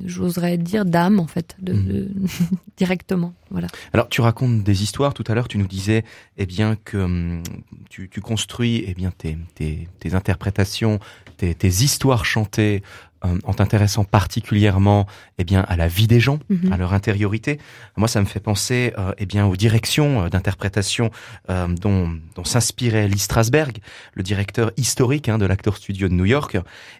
[0.05, 2.09] j'oserais dire d'âme en fait, de, mhm.
[2.77, 3.35] directement.
[3.51, 3.67] Voilà.
[3.93, 5.13] Alors tu racontes des histoires.
[5.13, 6.05] Tout à l'heure, tu nous disais,
[6.37, 7.43] eh bien que hum,
[7.91, 11.01] tu, tu, construis, eh bien tes, tes, tes interprétations,
[11.37, 12.85] tes, tes histoires chantées
[13.25, 15.07] euh, en t'intéressant particulièrement
[15.39, 16.73] eh bien à la vie des gens, mhm.
[16.73, 17.59] à leur intériorité.
[17.97, 21.11] Moi, ça me fait penser euh, eh bien aux directions euh, d'interprétation
[21.49, 23.79] dont, dont s'inspirait Lee Strasberg,
[24.15, 26.57] le directeur historique hein, de l'acteur studio de New York,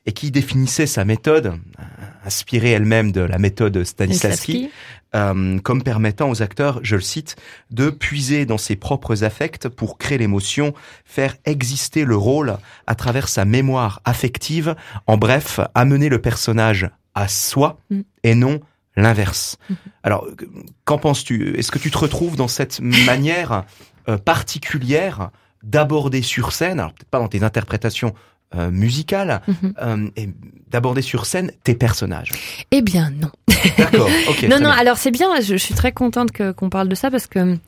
[0.07, 1.55] et qui définissait sa méthode,
[2.25, 4.71] inspirée elle-même de la méthode Stanislavski,
[5.15, 7.37] euh, comme permettant aux acteurs, je le cite,
[7.71, 10.75] de puiser dans ses propres affects pour créer l'émotion,
[11.05, 14.75] faire exister le rôle à travers sa mémoire affective,
[15.07, 18.01] en bref, amener le personnage à soi mm.
[18.25, 18.61] et non
[18.97, 19.57] l'inverse.
[19.71, 19.77] Mm-hmm.
[20.03, 20.27] Alors,
[20.85, 21.59] qu'en penses-tu?
[21.59, 23.65] Est-ce que tu te retrouves dans cette manière
[24.09, 25.31] euh, particulière
[25.65, 28.15] d'aborder sur scène, alors peut-être pas dans tes interprétations
[28.55, 29.75] euh, musicale mhm.
[29.83, 30.29] euh, et
[30.71, 32.31] d'aborder sur scène tes personnages
[32.71, 33.31] Eh bien non.
[33.77, 34.09] D'accord.
[34.49, 34.71] non non.
[34.71, 35.41] Alors c'est bien.
[35.41, 37.59] Je, suis très contente que qu'on parle de ça parce que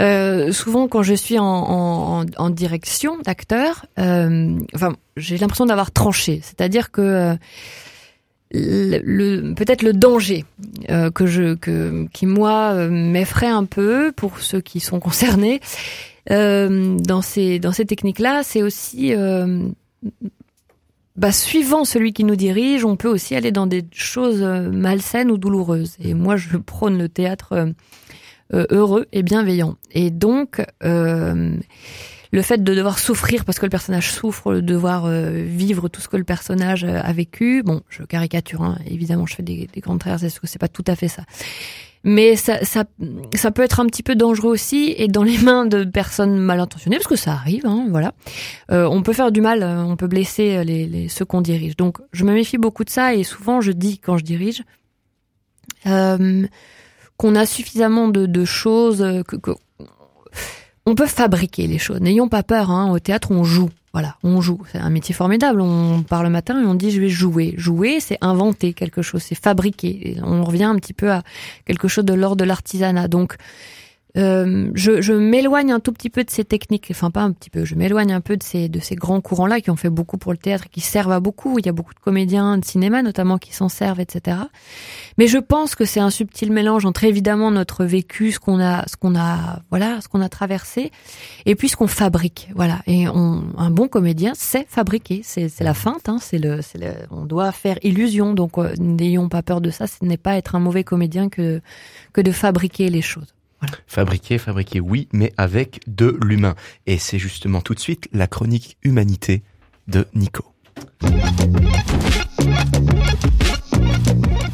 [0.00, 5.90] euh, souvent quand je suis en, en, en direction d'acteur, euh, enfin j'ai l'impression d'avoir
[5.90, 6.40] tranché.
[6.44, 7.36] C'est-à-dire que
[8.52, 10.44] le, peut-être le danger
[10.88, 15.60] que je que qui moi m'effraie un peu pour ceux qui sont concernés
[16.30, 19.12] dans ces dans ces techniques là c'est aussi
[21.16, 25.30] bah, suivant celui qui nous dirige, on peut aussi aller dans des choses euh, malsaines
[25.30, 25.96] ou douloureuses.
[26.00, 27.72] Et moi, je prône le théâtre euh,
[28.52, 29.76] euh, heureux et bienveillant.
[29.92, 35.88] Et donc, le fait de devoir souffrir parce que le personnage souffre, de devoir vivre
[35.88, 39.68] tout ce que le personnage a vécu, bon, je caricature, hein, évidemment, je fais des,
[39.72, 41.22] des grandes traits, est-ce que c'est pas tout à fait ça
[42.04, 42.84] mais ça, ça,
[43.34, 46.60] ça peut être un petit peu dangereux aussi et dans les mains de personnes mal
[46.60, 48.12] intentionnées, parce que ça arrive, hein, voilà.
[48.70, 51.76] Euh, on peut faire du mal, euh, on peut blesser les, les ceux qu'on dirige.
[51.76, 54.62] Donc, je me méfie beaucoup de ça et souvent je dis quand je dirige
[55.86, 56.46] euh,
[57.16, 59.52] qu'on a suffisamment de, de choses, que, que,
[60.86, 62.00] on peut fabriquer les choses.
[62.00, 62.70] N'ayons pas peur.
[62.70, 62.90] Hein.
[62.90, 63.70] Au théâtre, on joue.
[63.92, 64.60] Voilà, on joue.
[64.70, 65.60] C'est un métier formidable.
[65.60, 67.54] On part le matin et on dit je vais jouer.
[67.56, 70.18] Jouer, c'est inventer quelque chose, c'est fabriquer.
[70.22, 71.22] on revient un petit peu à
[71.64, 73.08] quelque chose de l'ordre de l'artisanat.
[73.08, 73.36] Donc,
[74.16, 77.50] euh, je, je m'éloigne un tout petit peu de ces techniques, enfin pas un petit
[77.50, 80.18] peu, je m'éloigne un peu de ces, de ces grands courants-là qui ont fait beaucoup
[80.18, 81.58] pour le théâtre, qui servent à beaucoup.
[81.58, 84.36] Il y a beaucoup de comédiens de cinéma notamment qui s'en servent, etc.
[85.18, 88.86] Mais je pense que c'est un subtil mélange entre évidemment notre vécu, ce qu'on a,
[88.86, 90.92] ce qu'on a, voilà, ce qu'on a traversé,
[91.44, 92.82] et puis ce qu'on fabrique, voilà.
[92.86, 97.24] Et on, un bon comédien sait fabriquer, c'est, la feinte, hein, c'est le, le, on
[97.24, 99.86] doit faire illusion, donc euh, n'ayons pas peur de ça.
[99.88, 101.60] Ce n'est pas être un mauvais comédien que
[102.12, 103.34] que de fabriquer les choses.
[103.86, 106.54] Fabriquer, fabriquer, oui, mais avec de l'humain.
[106.86, 109.42] Et c'est justement tout de suite la chronique humanité
[109.88, 110.44] de Nico.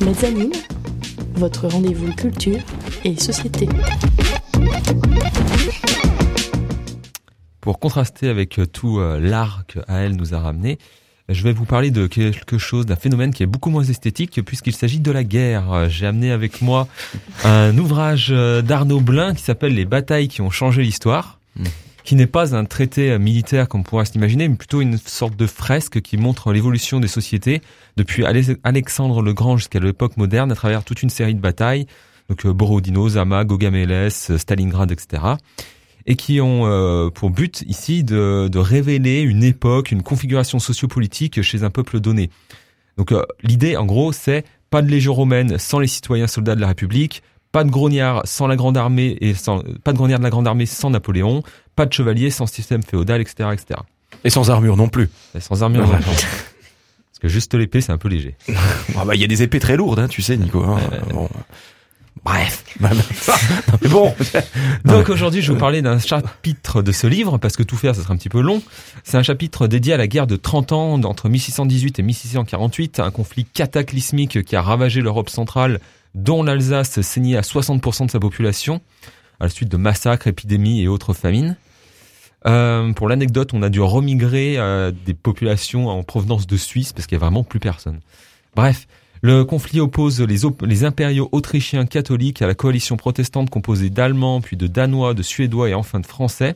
[0.05, 0.53] Mezzanine,
[1.35, 2.59] votre rendez-vous culture
[3.05, 3.68] et société.
[7.61, 10.79] Pour contraster avec tout euh, l'art que elle nous a ramené,
[11.31, 14.75] je vais vous parler de quelque chose, d'un phénomène qui est beaucoup moins esthétique puisqu'il
[14.75, 15.88] s'agit de la guerre.
[15.88, 16.88] J'ai amené avec moi
[17.45, 21.64] un ouvrage euh, d'Arnaud Blin qui s'appelle Les batailles qui ont changé l'histoire, hmm.
[22.05, 25.37] qui n'est pas un traité euh, militaire comme on pourrait s'imaginer, mais plutôt une sorte
[25.37, 27.62] de fresque qui montre l'évolution des sociétés
[27.97, 28.25] depuis
[28.64, 31.87] Alexandre le Grand jusqu'à l'époque moderne à travers toute une série de batailles,
[32.29, 35.35] donc euh, Borodino, Zama, Gaugamela, Stalingrad, etc
[36.11, 41.40] et qui ont euh, pour but ici de, de, révéler une époque, une configuration sociopolitique
[41.40, 42.31] chez un peuple donné.
[42.96, 46.61] Donc euh, l'idée, en gros, c'est pas de légion romaine sans les citoyens soldats de
[46.61, 50.25] la République, pas de grognards sans la grande armée et sans pas de grognards de
[50.25, 51.44] la grande armée sans Napoléon,
[51.77, 53.79] pas de chevaliers sans système féodal, etc., etc.
[54.25, 55.11] Et sans armure non plus.
[55.37, 56.03] Et sans armure non plus.
[56.03, 58.35] Parce que juste l'épée, c'est un peu léger.
[58.96, 60.64] ah bah il y a des épées très lourdes, hein, tu sais, Nico.
[60.64, 60.81] Hein.
[61.12, 61.29] Bon.
[62.25, 62.64] Bref.
[62.81, 64.14] Mais bon.
[64.85, 67.94] Donc aujourd'hui, je vais vous parler d'un chapitre de ce livre, parce que tout faire,
[67.94, 68.62] ça sera un petit peu long.
[69.05, 73.11] C'est un chapitre dédié à la guerre de 30 ans entre 1618 et 1648, un
[73.11, 75.81] conflit cataclysmique qui a ravagé l'Europe centrale,
[76.14, 78.83] dont l'Alsace saignait à 60% de sa population,
[79.38, 81.57] à la suite de massacres, épidémies et autres famines.
[82.46, 87.07] Euh, pour l'anecdote, on a dû remigrer euh, des populations en provenance de Suisse, parce
[87.07, 88.01] qu'il n'y a vraiment plus personne.
[88.55, 88.87] Bref,
[89.22, 94.66] le conflit oppose les, impériaux autrichiens catholiques à la coalition protestante composée d'Allemands, puis de
[94.66, 96.54] Danois, de Suédois et enfin de Français.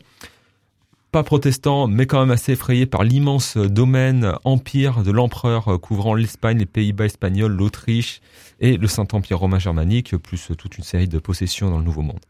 [1.12, 6.58] Pas protestants, mais quand même assez effrayés par l'immense domaine empire de l'empereur couvrant l'Espagne,
[6.58, 8.20] les Pays-Bas espagnols, l'Autriche
[8.60, 12.20] et le Saint-Empire romain germanique, plus toute une série de possessions dans le Nouveau Monde.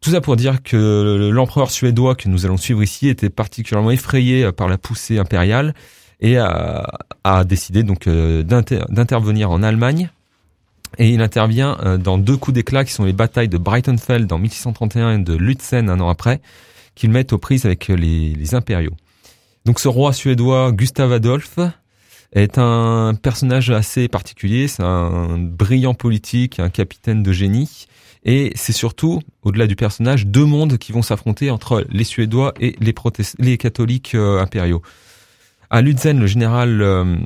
[0.00, 4.50] Tout ça pour dire que l'empereur suédois que nous allons suivre ici était particulièrement effrayé
[4.52, 5.74] par la poussée impériale
[6.20, 6.86] et a,
[7.24, 10.10] a décidé donc euh, d'intervenir en Allemagne.
[10.98, 14.38] Et il intervient euh, dans deux coups d'éclat qui sont les batailles de Breitenfeld en
[14.38, 16.40] 1631 et de Lutzen un an après,
[16.94, 18.94] qu'il met aux prises avec les, les impériaux.
[19.64, 21.58] Donc ce roi suédois Gustav Adolf
[22.32, 27.86] est un personnage assez particulier, c'est un brillant politique, un capitaine de génie,
[28.24, 32.74] et c'est surtout, au-delà du personnage, deux mondes qui vont s'affronter entre les Suédois et
[32.80, 32.94] les,
[33.38, 34.82] les catholiques euh, impériaux.
[35.68, 37.16] À Lutzen, le général euh,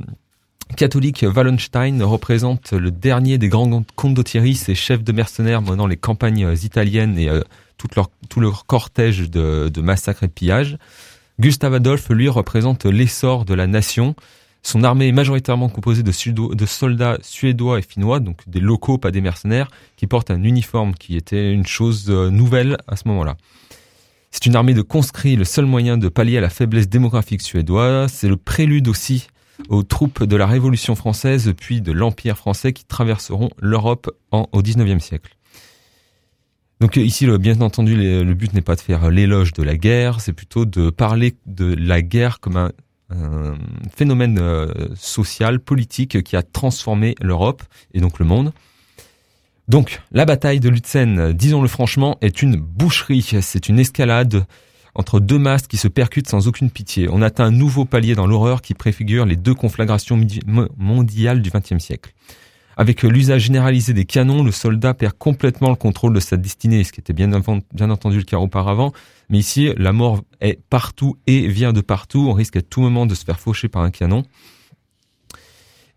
[0.77, 6.47] catholique Wallenstein représente le dernier des grands condottieri, ces chefs de mercenaires menant les campagnes
[6.47, 7.43] euh, italiennes et euh,
[7.77, 7.89] tout,
[8.41, 10.79] leur, cortège de, de massacres et de pillages.
[11.39, 14.15] Gustave Adolphe, lui, représente l'essor de la nation.
[14.63, 19.11] Son armée est majoritairement composée de, de, soldats suédois et finnois, donc des locaux, pas
[19.11, 23.37] des mercenaires, qui portent un uniforme qui était une chose nouvelle à ce moment-là.
[24.31, 28.13] C'est une armée de conscrits, le seul moyen de pallier à la faiblesse démographique suédoise.
[28.13, 29.29] C'est le prélude aussi
[29.69, 35.03] aux troupes de la Révolution française puis de l'Empire français qui traverseront l'Europe au XIXe
[35.03, 35.37] siècle.
[36.81, 40.33] Donc ici, bien entendu, le but n'est pas de faire l'éloge de la guerre, c'est
[40.33, 42.71] plutôt de parler de la guerre comme un,
[43.95, 47.63] phénomène euh, social, politique qui a transformé l'Europe
[47.93, 48.53] et donc le monde.
[49.71, 53.23] Donc, la bataille de Lutzen, disons-le franchement, est une boucherie.
[53.41, 54.45] C'est une escalade
[54.97, 57.07] entre deux masses qui se percutent sans aucune pitié.
[57.09, 60.21] On atteint un nouveau palier dans l'horreur qui préfigure les deux conflagrations
[60.77, 62.13] mondiales du XXe siècle.
[62.77, 66.91] Avec l'usage généralisé des canons, le soldat perd complètement le contrôle de sa destinée, ce
[66.91, 67.31] qui était bien,
[67.73, 68.93] bien entendu le cas auparavant.
[69.29, 72.27] Mais ici, la mort est partout et vient de partout.
[72.29, 74.25] On risque à tout moment de se faire faucher par un canon.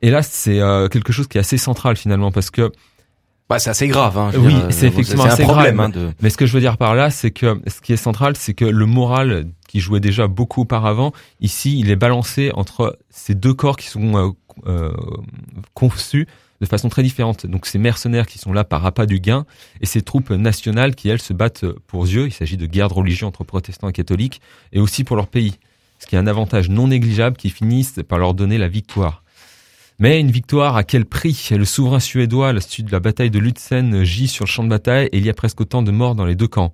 [0.04, 2.72] Et là, c'est euh, quelque chose qui est assez central finalement, parce que
[3.54, 4.18] Bah, c'est assez grave.
[4.18, 5.76] Hein, Oui, dire, c'est euh, effectivement un assez problème.
[5.78, 5.86] grave.
[5.86, 6.12] hein, de...
[6.22, 8.54] Mais ce que je veux dire par là, c'est que ce qui est central, c'est
[8.56, 13.54] que le moral qui jouait déjà beaucoup auparavant, ici, il est balancé entre ces deux
[13.54, 14.32] corps qui sont euh,
[14.68, 14.91] euh,
[15.76, 16.28] conçus
[16.62, 17.45] de façon très différente.
[17.45, 19.45] Donc ces mercenaires qui sont là par appât du gain
[19.82, 22.26] et ces troupes nationales qui, elles, se battent pour Dieu.
[22.26, 24.41] Il s'agit de guerre de religion entre protestants et catholiques
[24.72, 25.60] et aussi pour leur pays.
[25.99, 29.22] Ce qui est un avantage non négligeable qui finissent par leur donner la victoire.
[30.00, 31.50] Mais une victoire à quel prix?
[31.52, 34.64] Le souverain suédois, à la suite de la bataille de Lutzen, gît sur le champ
[34.64, 36.74] de bataille et il y a presque autant de morts dans les deux camps.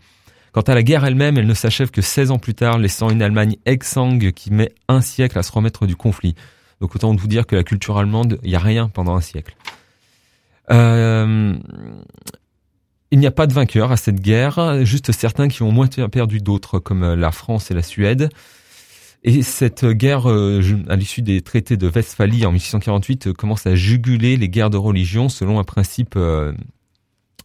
[0.51, 3.21] Quant à la guerre elle-même, elle ne s'achève que 16 ans plus tard, laissant une
[3.21, 6.33] Allemagne exsangue qui met un siècle à se remettre du conflit.
[6.81, 9.55] Donc autant vous dire que la culture allemande, il n'y a rien pendant un siècle.
[10.71, 11.55] Euh,
[13.11, 16.39] il n'y a pas de vainqueur à cette guerre, juste certains qui ont moins perdu
[16.39, 18.29] d'autres, comme la France et la Suède.
[19.23, 23.75] Et cette guerre, euh, à l'issue des traités de Westphalie en 1648, euh, commence à
[23.75, 26.53] juguler les guerres de religion selon un principe, euh,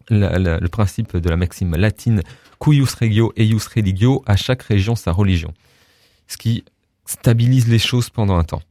[0.08, 2.22] le principe de la maxime latine
[2.60, 5.52] cuius regio eius religio, à chaque région sa religion.
[6.28, 6.64] Ce qui
[7.06, 8.62] stabilise les choses pendant un temps.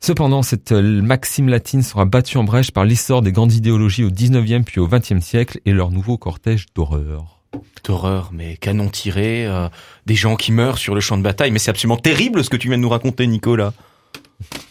[0.00, 4.64] Cependant, cette maxime latine sera battue en brèche par l'essor des grandes idéologies au 19e
[4.64, 7.39] puis au 20e siècle et leur nouveau cortège d'horreur.
[7.84, 9.68] D'horreur, mais canon tiré, euh,
[10.06, 11.50] des gens qui meurent sur le champ de bataille.
[11.50, 13.72] Mais c'est absolument terrible ce que tu viens de nous raconter, Nicolas.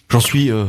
[0.09, 0.65] J'en suis euh,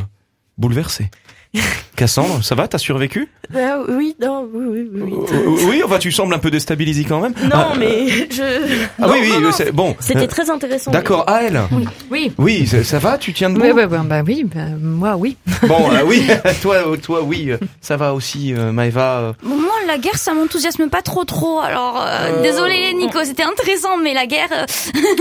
[0.59, 1.11] bouleversé.
[2.05, 3.29] Cassandre, ça va T'as survécu?
[3.55, 5.03] Ah, oui, non, oui, oui, oui.
[5.05, 5.13] oui.
[5.35, 7.35] Euh, Oui, enfin tu sembles un peu déstabilisé quand même.
[7.45, 8.43] Non, Ah, mais je.
[8.99, 9.95] Ah Non, oui, oui, non, non, c'est bon.
[10.01, 10.93] C'était Euh, très intéressant.
[10.93, 11.61] D'accord, à elle.
[12.11, 12.33] Oui.
[12.39, 13.61] Oui, ça, ça va Tu tiens debout?
[13.61, 15.37] Ouais, bah oui, bah, moi oui.
[15.69, 16.27] Bon, euh, oui,
[16.63, 19.19] toi, euh, toi, oui, euh, ça va aussi, euh, Maëva.
[19.19, 19.33] euh.
[19.43, 21.59] Bon, moi, la guerre, ça m'enthousiasme pas trop trop.
[21.61, 24.49] Alors, euh, Euh, désolé Nico, c'était intéressant, mais la guerre...
[24.53, 24.65] euh,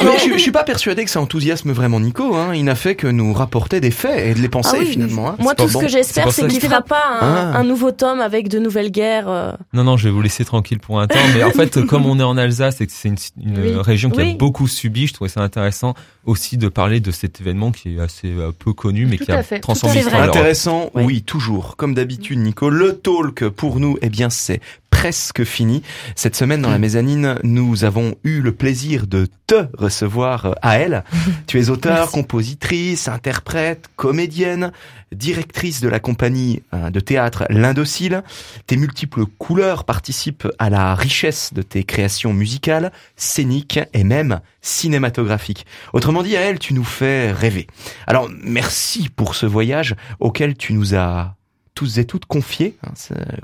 [0.03, 2.35] Mais je, je suis pas persuadé que ça enthousiasme vraiment Nico.
[2.35, 2.51] Hein.
[2.55, 5.27] Il n'a fait que nous rapporter des faits et de les penser Ah oui, finalement.
[5.29, 5.35] hein.
[5.39, 5.79] Moi, tout ce bon.
[5.81, 7.57] que j'espère, c'est qu'il que- fera pas un, Ah.
[7.59, 9.27] un nouveau tome avec de nouvelles guerres.
[9.29, 9.51] euh.
[9.73, 11.19] Non, non, je vais vous laisser tranquille pour un temps.
[11.35, 13.75] Mais en fait, comme on est en Alsace et que c'est une, une Oui.
[13.81, 14.31] région qui Oui.
[14.31, 15.93] a beaucoup subi, je trouvais ça intéressant
[16.25, 19.31] aussi de parler de cet événement qui est assez euh, peu connu, mais Tout qui
[19.31, 20.29] a fait, l'Europe.
[20.29, 21.03] Intéressant, Ouais.
[21.03, 21.75] oui, toujours.
[21.75, 24.61] Comme d'habitude, Nico, le talk pour nous, eh bien, c'est
[24.99, 25.81] presque fini.
[26.15, 30.77] Cette semaine, dans la mezzanine, nous avons eu le plaisir de te recevoir euh, à
[30.77, 31.05] elle.
[31.47, 32.13] Tu es auteur, Merci.
[32.13, 34.73] compositrice, interprète, comédienne,
[35.13, 38.23] directrice de la compagnie euh, de théâtre L'Indocile.
[38.67, 45.65] Tes multiples couleurs participent à la richesse de tes créations musicales, scéniques et même cinématographiques.
[45.93, 47.67] Autrement dit, à elle, tu nous fais rêver.
[48.05, 51.38] Alors, merci pour ce voyage auquel tu nous as
[51.79, 52.91] tous et toutes confiés, hein,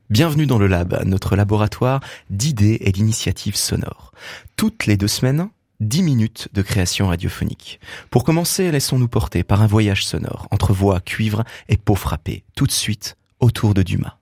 [0.10, 4.12] Bienvenue dans le Lab, notre laboratoire d'idées et d'initiatives sonores.
[4.56, 5.50] Toutes les deux semaines,
[5.80, 7.80] 10 minutes de création radiophonique.
[8.12, 12.68] Pour commencer, laissons-nous porter par un voyage sonore entre voix, cuivre et peau frappée, tout
[12.68, 14.21] de suite autour de Dumas.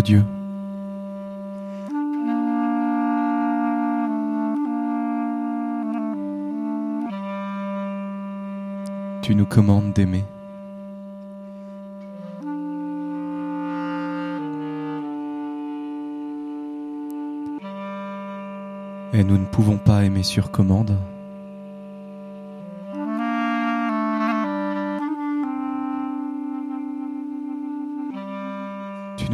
[0.00, 0.24] Dieu.
[9.20, 10.24] Tu nous commandes d'aimer.
[19.14, 20.96] Et nous ne pouvons pas aimer sur commande.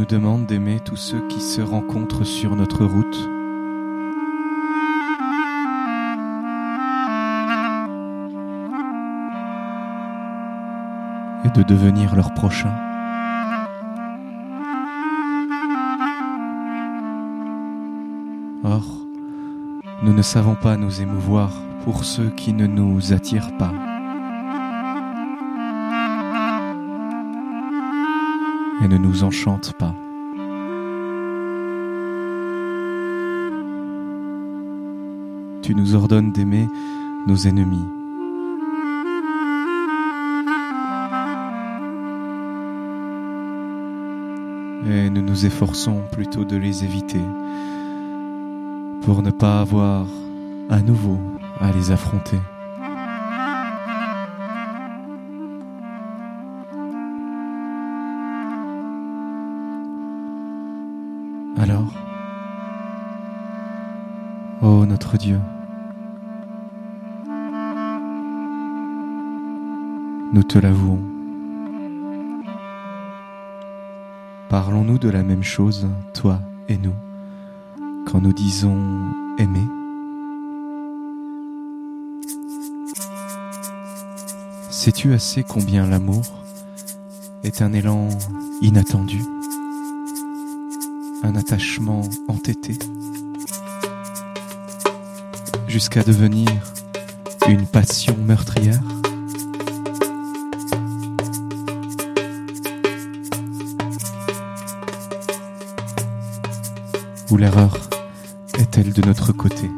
[0.09, 3.29] Demandes d'aimer tous ceux qui se rencontrent sur notre route.
[11.45, 12.75] Et de devenir leur prochain.
[18.65, 18.87] Or,
[20.03, 21.51] nous ne savons pas nous émouvoir
[21.85, 23.88] pour ceux qui ne nous attirent pas.
[28.81, 29.95] Et ne nous enchantent pas.
[35.63, 36.67] Tu nous ordonnes d'aimer
[37.27, 37.85] nos ennemis.
[44.87, 47.21] Et nous nous efforçons plutôt de les éviter
[49.03, 50.07] pour ne pas avoir
[50.71, 51.19] à nouveau
[51.61, 52.39] à les affronter.
[65.17, 65.41] Dieu,
[70.33, 71.03] nous te l'avouons.
[74.51, 76.95] Parlons-nous de la même chose, toi et nous,
[78.07, 78.79] quand nous disons
[79.39, 79.67] aimer?
[84.71, 86.25] Sais-tu assez combien l'amour
[87.45, 88.09] est un élan
[88.61, 89.23] inattendu,
[91.23, 92.79] un attachement entêté,
[95.79, 96.49] jusqu'à devenir
[97.49, 98.81] une passion meurtrière.
[107.31, 107.79] Ou l'erreur
[108.59, 109.71] est-elle de notre côté?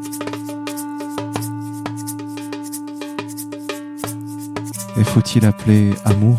[4.97, 6.39] Et faut-il appeler amour?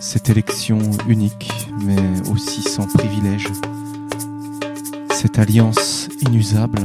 [0.00, 1.52] Cette élection unique
[1.84, 3.48] mais aussi sans privilège,
[5.10, 6.82] cette alliance inusable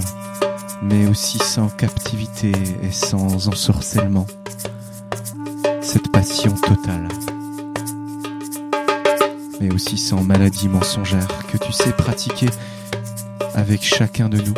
[0.85, 4.27] mais aussi sans captivité et sans ensorcellement,
[5.81, 7.07] cette passion totale
[9.59, 12.49] mais aussi sans maladie mensongère que tu sais pratiquer
[13.53, 14.53] avec chacun de nous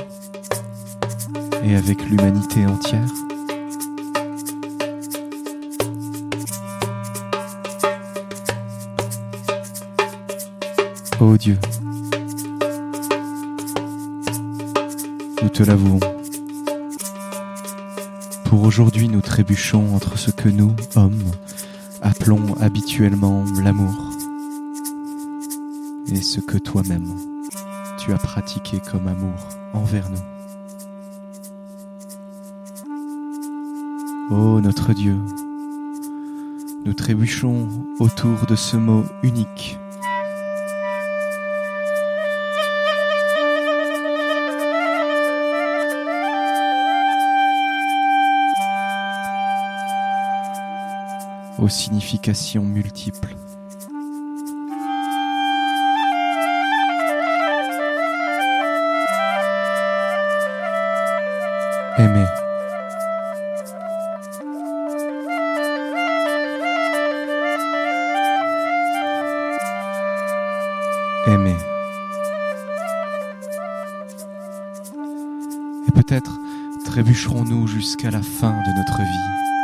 [1.63, 3.07] et avec l'humanité entière.
[11.19, 11.57] Ô Dieu,
[15.41, 16.16] nous te l'avouons.
[18.63, 21.31] Aujourd'hui, nous trébuchons entre ce que nous, hommes,
[22.01, 23.93] appelons habituellement l'amour
[26.07, 27.07] et ce que toi-même
[27.99, 30.17] tu as pratiqué comme amour envers nous.
[34.35, 35.17] Ô notre Dieu,
[36.85, 37.67] nous trébuchons
[37.99, 39.56] autour de ce mot unique.
[51.69, 53.35] Significations multiples.
[61.97, 62.25] Aimer.
[71.25, 71.55] Aimer.
[75.87, 76.39] Et peut-être
[76.85, 79.56] trébucherons-nous jusqu'à la fin de notre vie.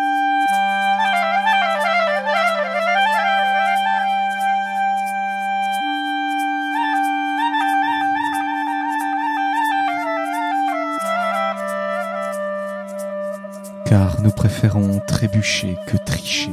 [13.94, 16.50] Car nous préférons trébucher que tricher.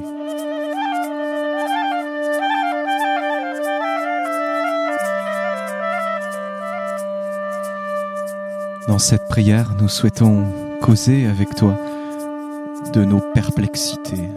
[8.86, 10.44] Dans cette prière, nous souhaitons
[10.82, 11.78] causer avec toi
[12.92, 14.28] de nos perplexités,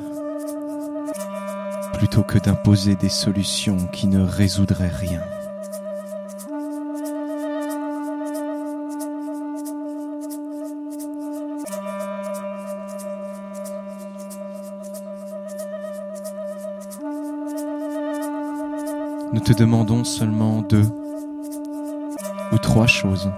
[1.95, 5.19] plutôt que d'imposer des solutions qui ne résoudraient rien.
[19.43, 20.85] te demandons seulement deux
[22.53, 23.29] ou trois choses.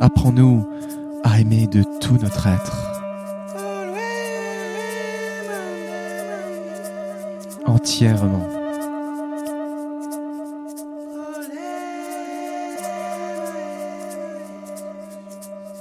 [0.00, 0.66] Apprends-nous
[1.22, 3.02] à aimer de tout notre être.
[7.66, 8.48] Entièrement.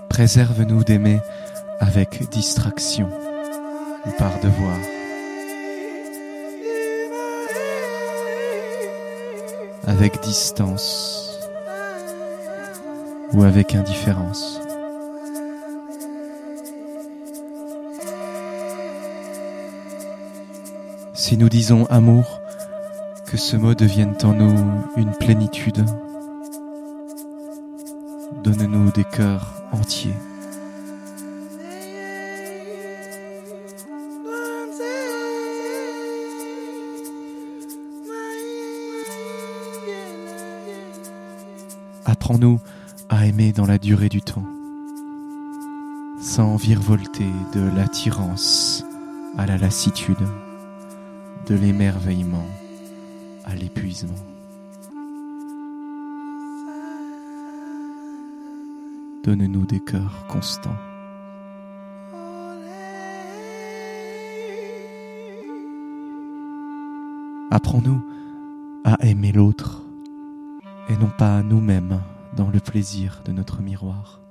[0.09, 1.19] Préserve-nous d'aimer
[1.79, 3.09] avec distraction
[4.05, 4.77] ou par devoir.
[9.85, 11.39] Avec distance
[13.33, 14.59] ou avec indifférence.
[21.13, 22.41] Si nous disons amour,
[23.27, 24.55] que ce mot devienne en nous
[24.95, 25.83] une plénitude.
[28.43, 30.15] Donne-nous des cœurs entiers.
[42.27, 42.59] Apprends-nous
[43.07, 44.43] à aimer dans la durée du temps,
[46.19, 48.83] sans virevolter de l'attirance
[49.37, 50.27] à la lassitude,
[51.47, 52.45] de l'émerveillement
[53.45, 54.13] à l'épuisement.
[59.23, 60.75] Donne-nous des cœurs constants.
[67.51, 68.01] Apprends-nous
[68.83, 69.83] à aimer l'autre
[70.89, 72.01] et non pas nous-mêmes
[72.37, 74.21] dans le plaisir de notre miroir.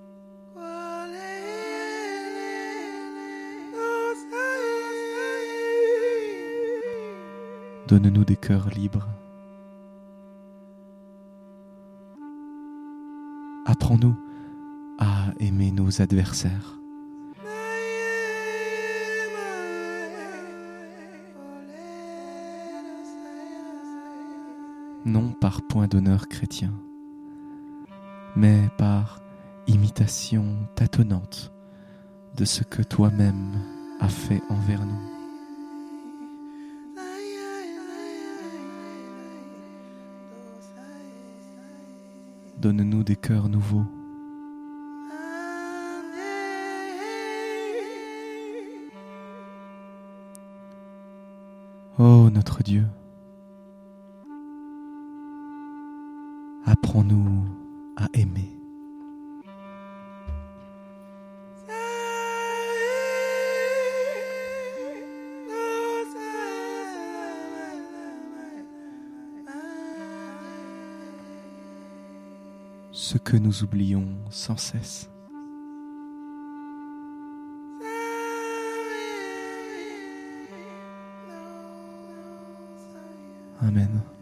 [7.89, 9.09] Donne-nous des cœurs libres.
[13.67, 14.17] Apprends-nous
[14.99, 16.79] à aimer nos adversaires.
[25.05, 26.73] Non par point d'honneur chrétien,
[28.37, 29.21] mais par
[29.67, 31.51] imitation tâtonnante
[32.37, 33.59] de ce que toi-même
[33.99, 35.17] as fait envers nous.
[42.59, 43.87] Donne-nous des cœurs nouveaux.
[51.99, 52.85] Ô notre Dieu,
[56.67, 57.36] apprends-nous
[58.17, 58.53] aimer.
[72.93, 75.09] ce que nous oublions sans cesse.
[83.61, 84.16] Amen.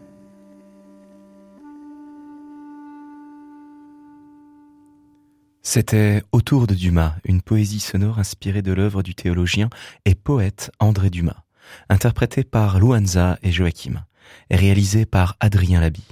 [5.75, 9.71] C'était Autour de Dumas, une poésie sonore inspirée de l'œuvre du théologien
[10.05, 11.43] et poète André Dumas,
[11.89, 14.05] interprétée par Louanza et Joachim,
[14.51, 16.05] et réalisée par Adrien Labi.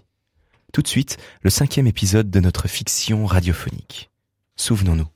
[0.73, 4.11] Tout de suite, le cinquième épisode de notre fiction radiophonique.
[4.57, 5.07] Souvenons-nous.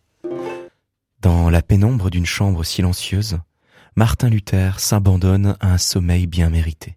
[1.23, 3.41] Dans la pénombre d'une chambre silencieuse,
[3.97, 6.97] Martin Luther s'abandonne à un sommeil bien mérité.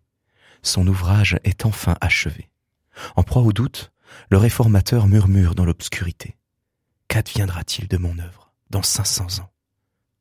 [0.62, 2.52] Son ouvrage est enfin achevé.
[3.16, 3.92] En proie au doute,
[4.30, 6.36] le réformateur murmure dans l'obscurité.
[7.10, 9.50] Qu'adviendra-t-il de mon œuvre dans 500 ans?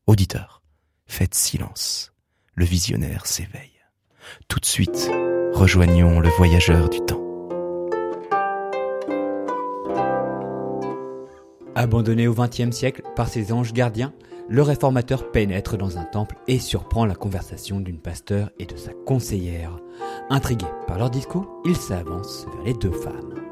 [0.07, 0.63] Auditeur,
[1.07, 2.15] faites silence.
[2.55, 3.79] Le visionnaire s'éveille.
[4.49, 5.11] Tout de suite,
[5.53, 7.23] rejoignons le voyageur du temps.
[11.75, 14.15] Abandonné au XXe siècle par ses anges gardiens,
[14.49, 18.95] le réformateur pénètre dans un temple et surprend la conversation d'une pasteur et de sa
[19.05, 19.77] conseillère.
[20.31, 23.48] Intrigué par leur discours, il s'avance vers les deux femmes.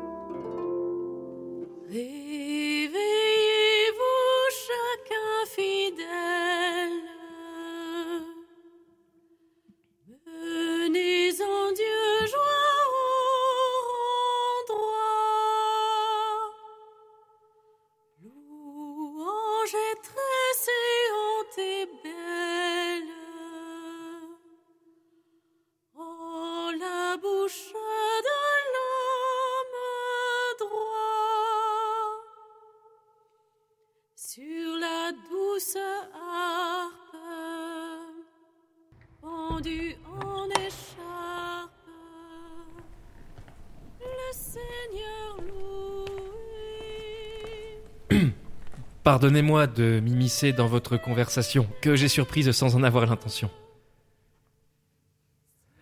[49.07, 53.49] Pardonnez-moi de m'immiscer dans votre conversation, que j'ai surprise sans en avoir l'intention.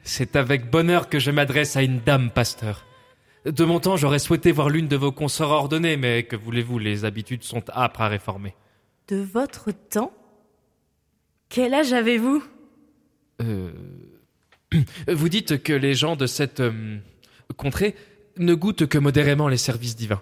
[0.02, 2.84] C'est avec bonheur que je m'adresse à une dame, pasteur.
[3.46, 7.06] De mon temps, j'aurais souhaité voir l'une de vos consorts ordonnées, mais que voulez-vous, les
[7.06, 8.54] habitudes sont âpres à réformer.
[9.08, 10.12] De votre temps?
[11.48, 12.44] Quel âge avez-vous?
[13.40, 13.72] Euh.
[15.08, 16.98] Vous dites que les gens de cette euh,
[17.56, 17.94] contrée
[18.36, 20.20] ne goûtent que modérément les services divins.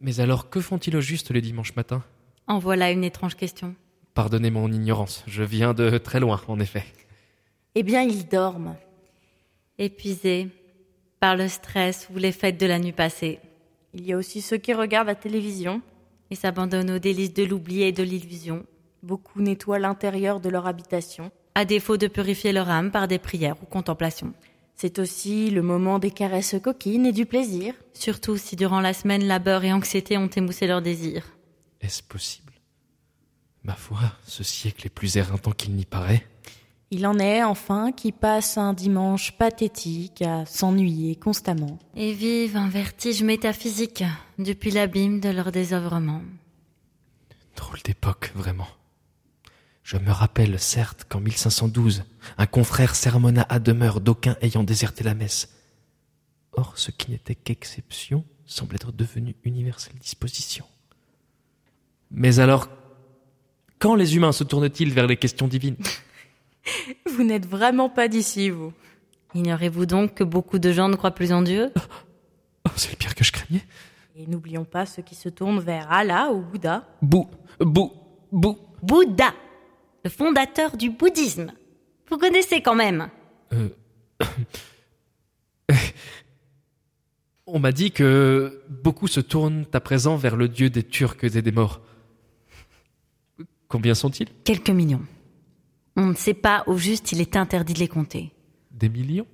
[0.00, 2.02] Mais alors, que font-ils au juste le dimanche matin?
[2.46, 3.74] En voilà une étrange question.
[4.14, 6.84] Pardonnez mon ignorance, je viens de très loin, en effet.
[7.74, 8.76] Eh bien, ils dorment.
[9.78, 10.48] Épuisés
[11.20, 13.38] par le stress ou les fêtes de la nuit passée.
[13.94, 15.82] Il y a aussi ceux qui regardent la télévision.
[16.30, 18.66] Et s'abandonnent aux délices de l'oubli et de l'illusion.
[19.02, 21.30] Beaucoup nettoient l'intérieur de leur habitation.
[21.54, 24.34] À défaut de purifier leur âme par des prières ou contemplations.
[24.80, 27.74] C'est aussi le moment des caresses coquines et du plaisir.
[27.94, 31.24] Surtout si durant la semaine labeur et anxiété ont émoussé leurs désirs.
[31.80, 32.52] Est-ce possible?
[33.64, 36.24] Ma foi, ce siècle est plus éreintant qu'il n'y paraît.
[36.92, 41.80] Il en est, enfin, qui passent un dimanche pathétique à s'ennuyer constamment.
[41.96, 44.04] Et vivent un vertige métaphysique
[44.38, 46.22] depuis l'abîme de leur désœuvrement.
[47.56, 48.68] Drôle d'époque, vraiment.
[49.88, 52.04] Je me rappelle, certes, qu'en 1512,
[52.36, 55.48] un confrère sermonna à demeure d'aucuns ayant déserté la messe.
[56.52, 60.66] Or, ce qui n'était qu'exception semble être devenu universelle disposition.
[62.10, 62.68] Mais alors,
[63.78, 65.78] quand les humains se tournent-ils vers les questions divines?
[67.10, 68.74] Vous n'êtes vraiment pas d'ici, vous.
[69.34, 71.72] Ignorez-vous donc que beaucoup de gens ne croient plus en Dieu?
[72.66, 73.64] Oh, C'est le pire que je craignais.
[74.16, 76.86] Et n'oublions pas ceux qui se tournent vers Allah ou Bouddha.
[77.00, 77.26] Bou,
[77.58, 77.90] bou,
[78.30, 78.58] bou.
[78.82, 79.32] Bouddha,
[80.04, 81.52] le fondateur du bouddhisme.
[82.08, 83.08] Vous connaissez quand même
[83.52, 83.68] euh...
[87.46, 91.42] On m'a dit que beaucoup se tournent à présent vers le dieu des Turcs et
[91.42, 91.80] des morts.
[93.68, 94.28] Combien sont-ils?
[94.44, 95.04] Quelques millions.
[95.96, 98.32] On ne sait pas au juste, il est interdit de les compter.
[98.70, 99.26] Des millions?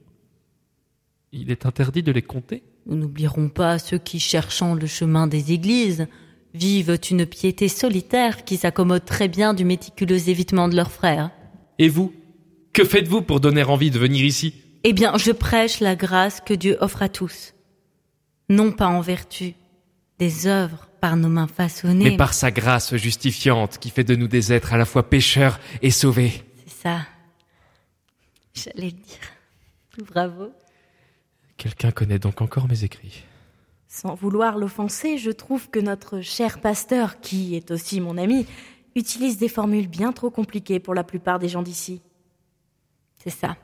[1.32, 2.62] Il est interdit de les compter?
[2.86, 6.06] Nous n'oublierons pas ceux qui, cherchant le chemin des églises,
[6.54, 11.30] vivent une piété solitaire qui s'accommode très bien du méticuleux évitement de leurs frères.
[11.78, 12.14] Et vous
[12.72, 14.54] Que faites-vous pour donner envie de venir ici?
[14.84, 17.54] Eh bien, je prêche la grâce que Dieu offre à tous.
[18.48, 19.54] Non pas en vertu
[20.18, 22.10] des œuvres par nos mains façonnées.
[22.10, 25.58] Mais par sa grâce justifiante qui fait de nous des êtres à la fois pécheurs
[25.82, 26.32] et sauvés.
[26.66, 27.00] C'est ça.
[28.54, 30.06] J'allais le dire.
[30.12, 30.52] Bravo.
[31.56, 33.24] Quelqu'un connaît donc encore mes écrits.
[33.94, 38.44] Sans vouloir l'offenser, je trouve que notre cher pasteur, qui est aussi mon ami,
[38.96, 42.02] utilise des formules bien trop compliquées pour la plupart des gens d'ici.
[43.22, 43.56] C'est ça.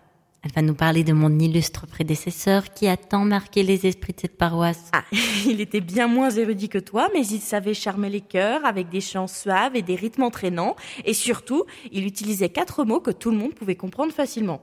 [0.45, 4.20] Elle va nous parler de mon illustre prédécesseur qui a tant marqué les esprits de
[4.20, 4.93] cette paroisse.
[4.93, 5.03] Ah,
[5.47, 9.01] il était bien moins érudit que toi, mais il savait charmer les cœurs avec des
[9.01, 10.76] chants suaves et des rythmes entraînants.
[11.05, 14.62] Et surtout, il utilisait quatre mots que tout le monde pouvait comprendre facilement.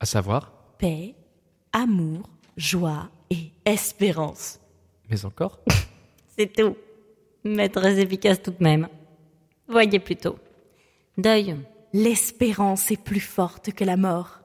[0.00, 0.52] À savoir?
[0.78, 1.14] Paix,
[1.72, 4.58] amour, joie et espérance.
[5.10, 5.60] Mais encore
[6.36, 6.76] C'est tout.
[7.44, 8.88] Mais très efficace tout de même.
[9.68, 10.36] Voyez plutôt.
[11.18, 11.56] Deuil.
[11.92, 14.40] L'espérance est plus forte que la mort.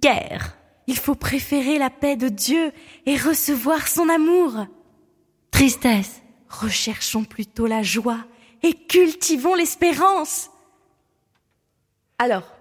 [0.00, 0.56] Guerre.
[0.86, 2.72] Il faut préférer la paix de Dieu
[3.06, 4.66] et recevoir son amour.
[5.50, 6.22] Tristesse.
[6.48, 8.24] Recherchons plutôt la joie
[8.62, 10.50] et cultivons l'espérance.
[12.18, 12.52] Alors,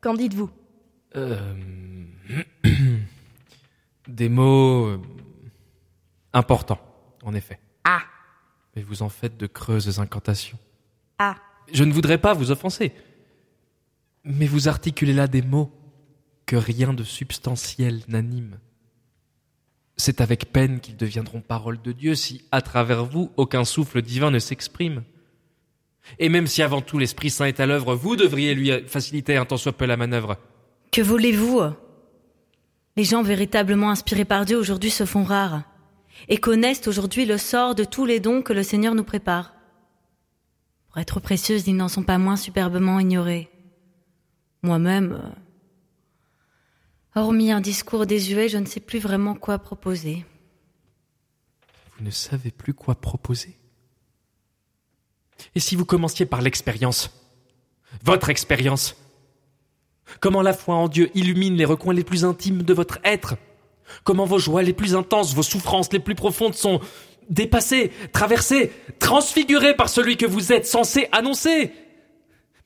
[0.00, 0.50] qu'en dites-vous?
[1.16, 1.52] Euh...
[4.08, 4.98] Des mots
[6.36, 6.80] importants,
[7.24, 7.58] en effet.
[7.84, 8.02] Ah.
[8.74, 10.58] Mais vous en faites de creuses incantations.
[11.18, 11.36] Ah.
[11.72, 12.92] Je ne voudrais pas vous offenser.
[14.24, 15.72] Mais vous articulez là des mots
[16.44, 18.58] que rien de substantiel n'anime.
[19.96, 24.30] C'est avec peine qu'ils deviendront paroles de Dieu si, à travers vous, aucun souffle divin
[24.30, 25.04] ne s'exprime.
[26.18, 29.46] Et même si avant tout l'Esprit Saint est à l'œuvre, vous devriez lui faciliter un
[29.46, 30.36] tant soit peu la manœuvre.
[30.92, 31.62] Que voulez-vous?
[32.96, 35.62] Les gens véritablement inspirés par Dieu aujourd'hui se font rares
[36.28, 39.54] et connaissent aujourd'hui le sort de tous les dons que le Seigneur nous prépare.
[40.88, 43.50] Pour être précieuses, ils n'en sont pas moins superbement ignorés.
[44.62, 45.34] Moi-même,
[47.14, 50.24] hormis un discours désuet, je ne sais plus vraiment quoi proposer.
[51.98, 53.56] Vous ne savez plus quoi proposer?
[55.54, 57.10] Et si vous commenciez par l'expérience
[58.02, 58.96] Votre expérience
[60.20, 63.36] Comment la foi en Dieu illumine les recoins les plus intimes de votre être?
[64.04, 66.80] Comment vos joies les plus intenses, vos souffrances les plus profondes sont
[67.28, 71.72] dépassées, traversées, transfigurées par celui que vous êtes censé annoncer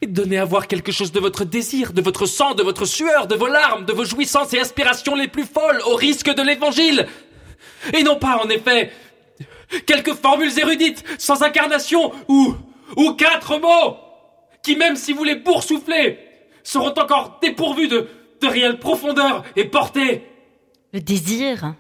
[0.03, 3.27] et donnez à voir quelque chose de votre désir, de votre sang, de votre sueur,
[3.27, 7.07] de vos larmes, de vos jouissances et aspirations les plus folles au risque de l'évangile.
[7.93, 8.93] Et non pas, en effet,
[9.87, 12.55] quelques formules érudites, sans incarnation, ou,
[12.97, 13.97] ou quatre mots,
[14.62, 16.18] qui même si vous les boursouflez,
[16.62, 18.09] seront encore dépourvus de,
[18.41, 20.23] de réelle profondeur et portée.
[20.93, 21.74] Le désir,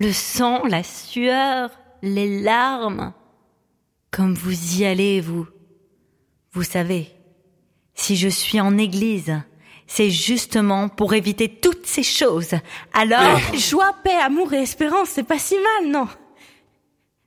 [0.00, 1.70] le sang, la sueur,
[2.02, 3.14] les larmes,
[4.10, 5.46] comme vous y allez, vous.
[6.52, 7.10] Vous savez,
[7.94, 9.40] si je suis en église,
[9.86, 12.54] c'est justement pour éviter toutes ces choses.
[12.92, 13.38] Alors...
[13.54, 16.08] Joie, paix, amour et espérance, c'est pas si mal, non?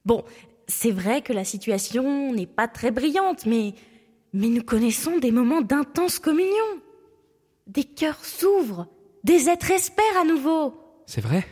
[0.05, 0.23] Bon,
[0.67, 3.73] c'est vrai que la situation n'est pas très brillante, mais,
[4.33, 6.53] mais nous connaissons des moments d'intense communion.
[7.67, 8.87] Des cœurs s'ouvrent,
[9.23, 10.73] des êtres espèrent à nouveau.
[11.05, 11.45] C'est vrai?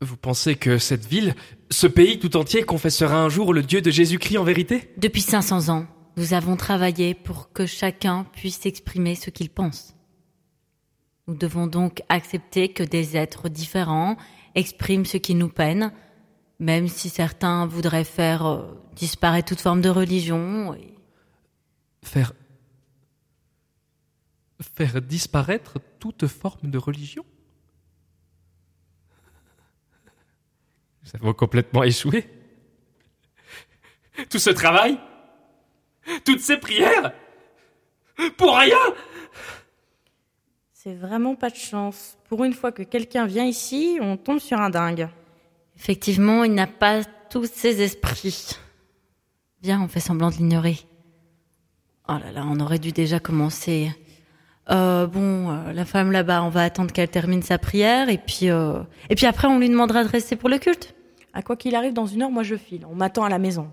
[0.00, 1.34] Vous pensez que cette ville,
[1.70, 4.90] ce pays tout entier confessera un jour le Dieu de Jésus-Christ en vérité?
[4.96, 5.86] Depuis 500 ans,
[6.16, 9.94] nous avons travaillé pour que chacun puisse exprimer ce qu'il pense.
[11.28, 14.16] Nous devons donc accepter que des êtres différents
[14.56, 15.92] expriment ce qui nous peine,
[16.58, 18.62] même si certains voudraient faire euh,
[18.96, 20.74] disparaître toute forme de religion.
[20.74, 20.94] et-
[22.04, 22.32] Faire.
[24.62, 27.24] Faire disparaître toute forme de religion
[31.04, 32.28] Nous avons complètement échoué.
[34.30, 34.98] Tout ce travail
[36.24, 37.12] Toutes ces prières
[38.36, 38.78] Pour rien
[40.72, 42.16] C'est vraiment pas de chance.
[42.28, 45.08] Pour une fois que quelqu'un vient ici, on tombe sur un dingue.
[45.76, 48.56] Effectivement, il n'a pas tous ses esprits.
[49.62, 50.78] Viens, on fait semblant de l'ignorer.
[52.08, 53.90] Oh là là, on aurait dû déjà commencer.
[54.70, 58.48] Euh, bon, euh, la femme là-bas, on va attendre qu'elle termine sa prière et puis
[58.48, 60.94] euh, et puis après on lui demandera de rester pour le culte.
[61.34, 62.86] À quoi qu'il arrive, dans une heure, moi je file.
[62.88, 63.70] On m'attend à la maison.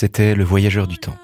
[0.00, 1.18] C'était Le Voyageur du Temps,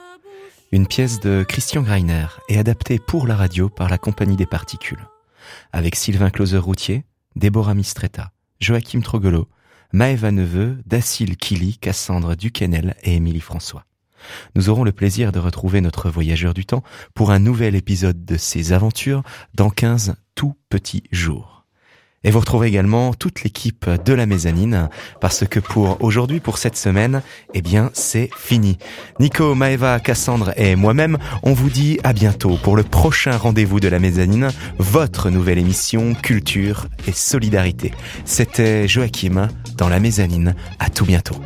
[0.72, 5.06] une pièce de Christian Greiner et adaptée pour la radio par la Compagnie des Particules,
[5.72, 7.04] avec Sylvain Closer-Routier,
[7.36, 9.46] Déborah Mistretta, Joachim Trogolo,
[9.92, 13.84] Maëva Neveu, Dacile Kili, Cassandre Duquesnel et Émilie François.
[14.56, 16.82] Nous aurons le plaisir de retrouver notre voyageur du temps
[17.14, 19.22] pour un nouvel épisode de ses aventures
[19.54, 21.53] dans 15 tout petits jours.
[22.24, 24.88] Et vous retrouvez également toute l'équipe de la mezzanine
[25.20, 27.22] parce que pour aujourd'hui, pour cette semaine,
[27.52, 28.78] eh bien, c'est fini.
[29.20, 33.88] Nico, Maeva, Cassandre et moi-même, on vous dit à bientôt pour le prochain rendez-vous de
[33.88, 34.48] la mezzanine,
[34.78, 37.92] votre nouvelle émission Culture et Solidarité.
[38.24, 40.54] C'était Joachim dans la mezzanine.
[40.78, 41.36] À tout bientôt.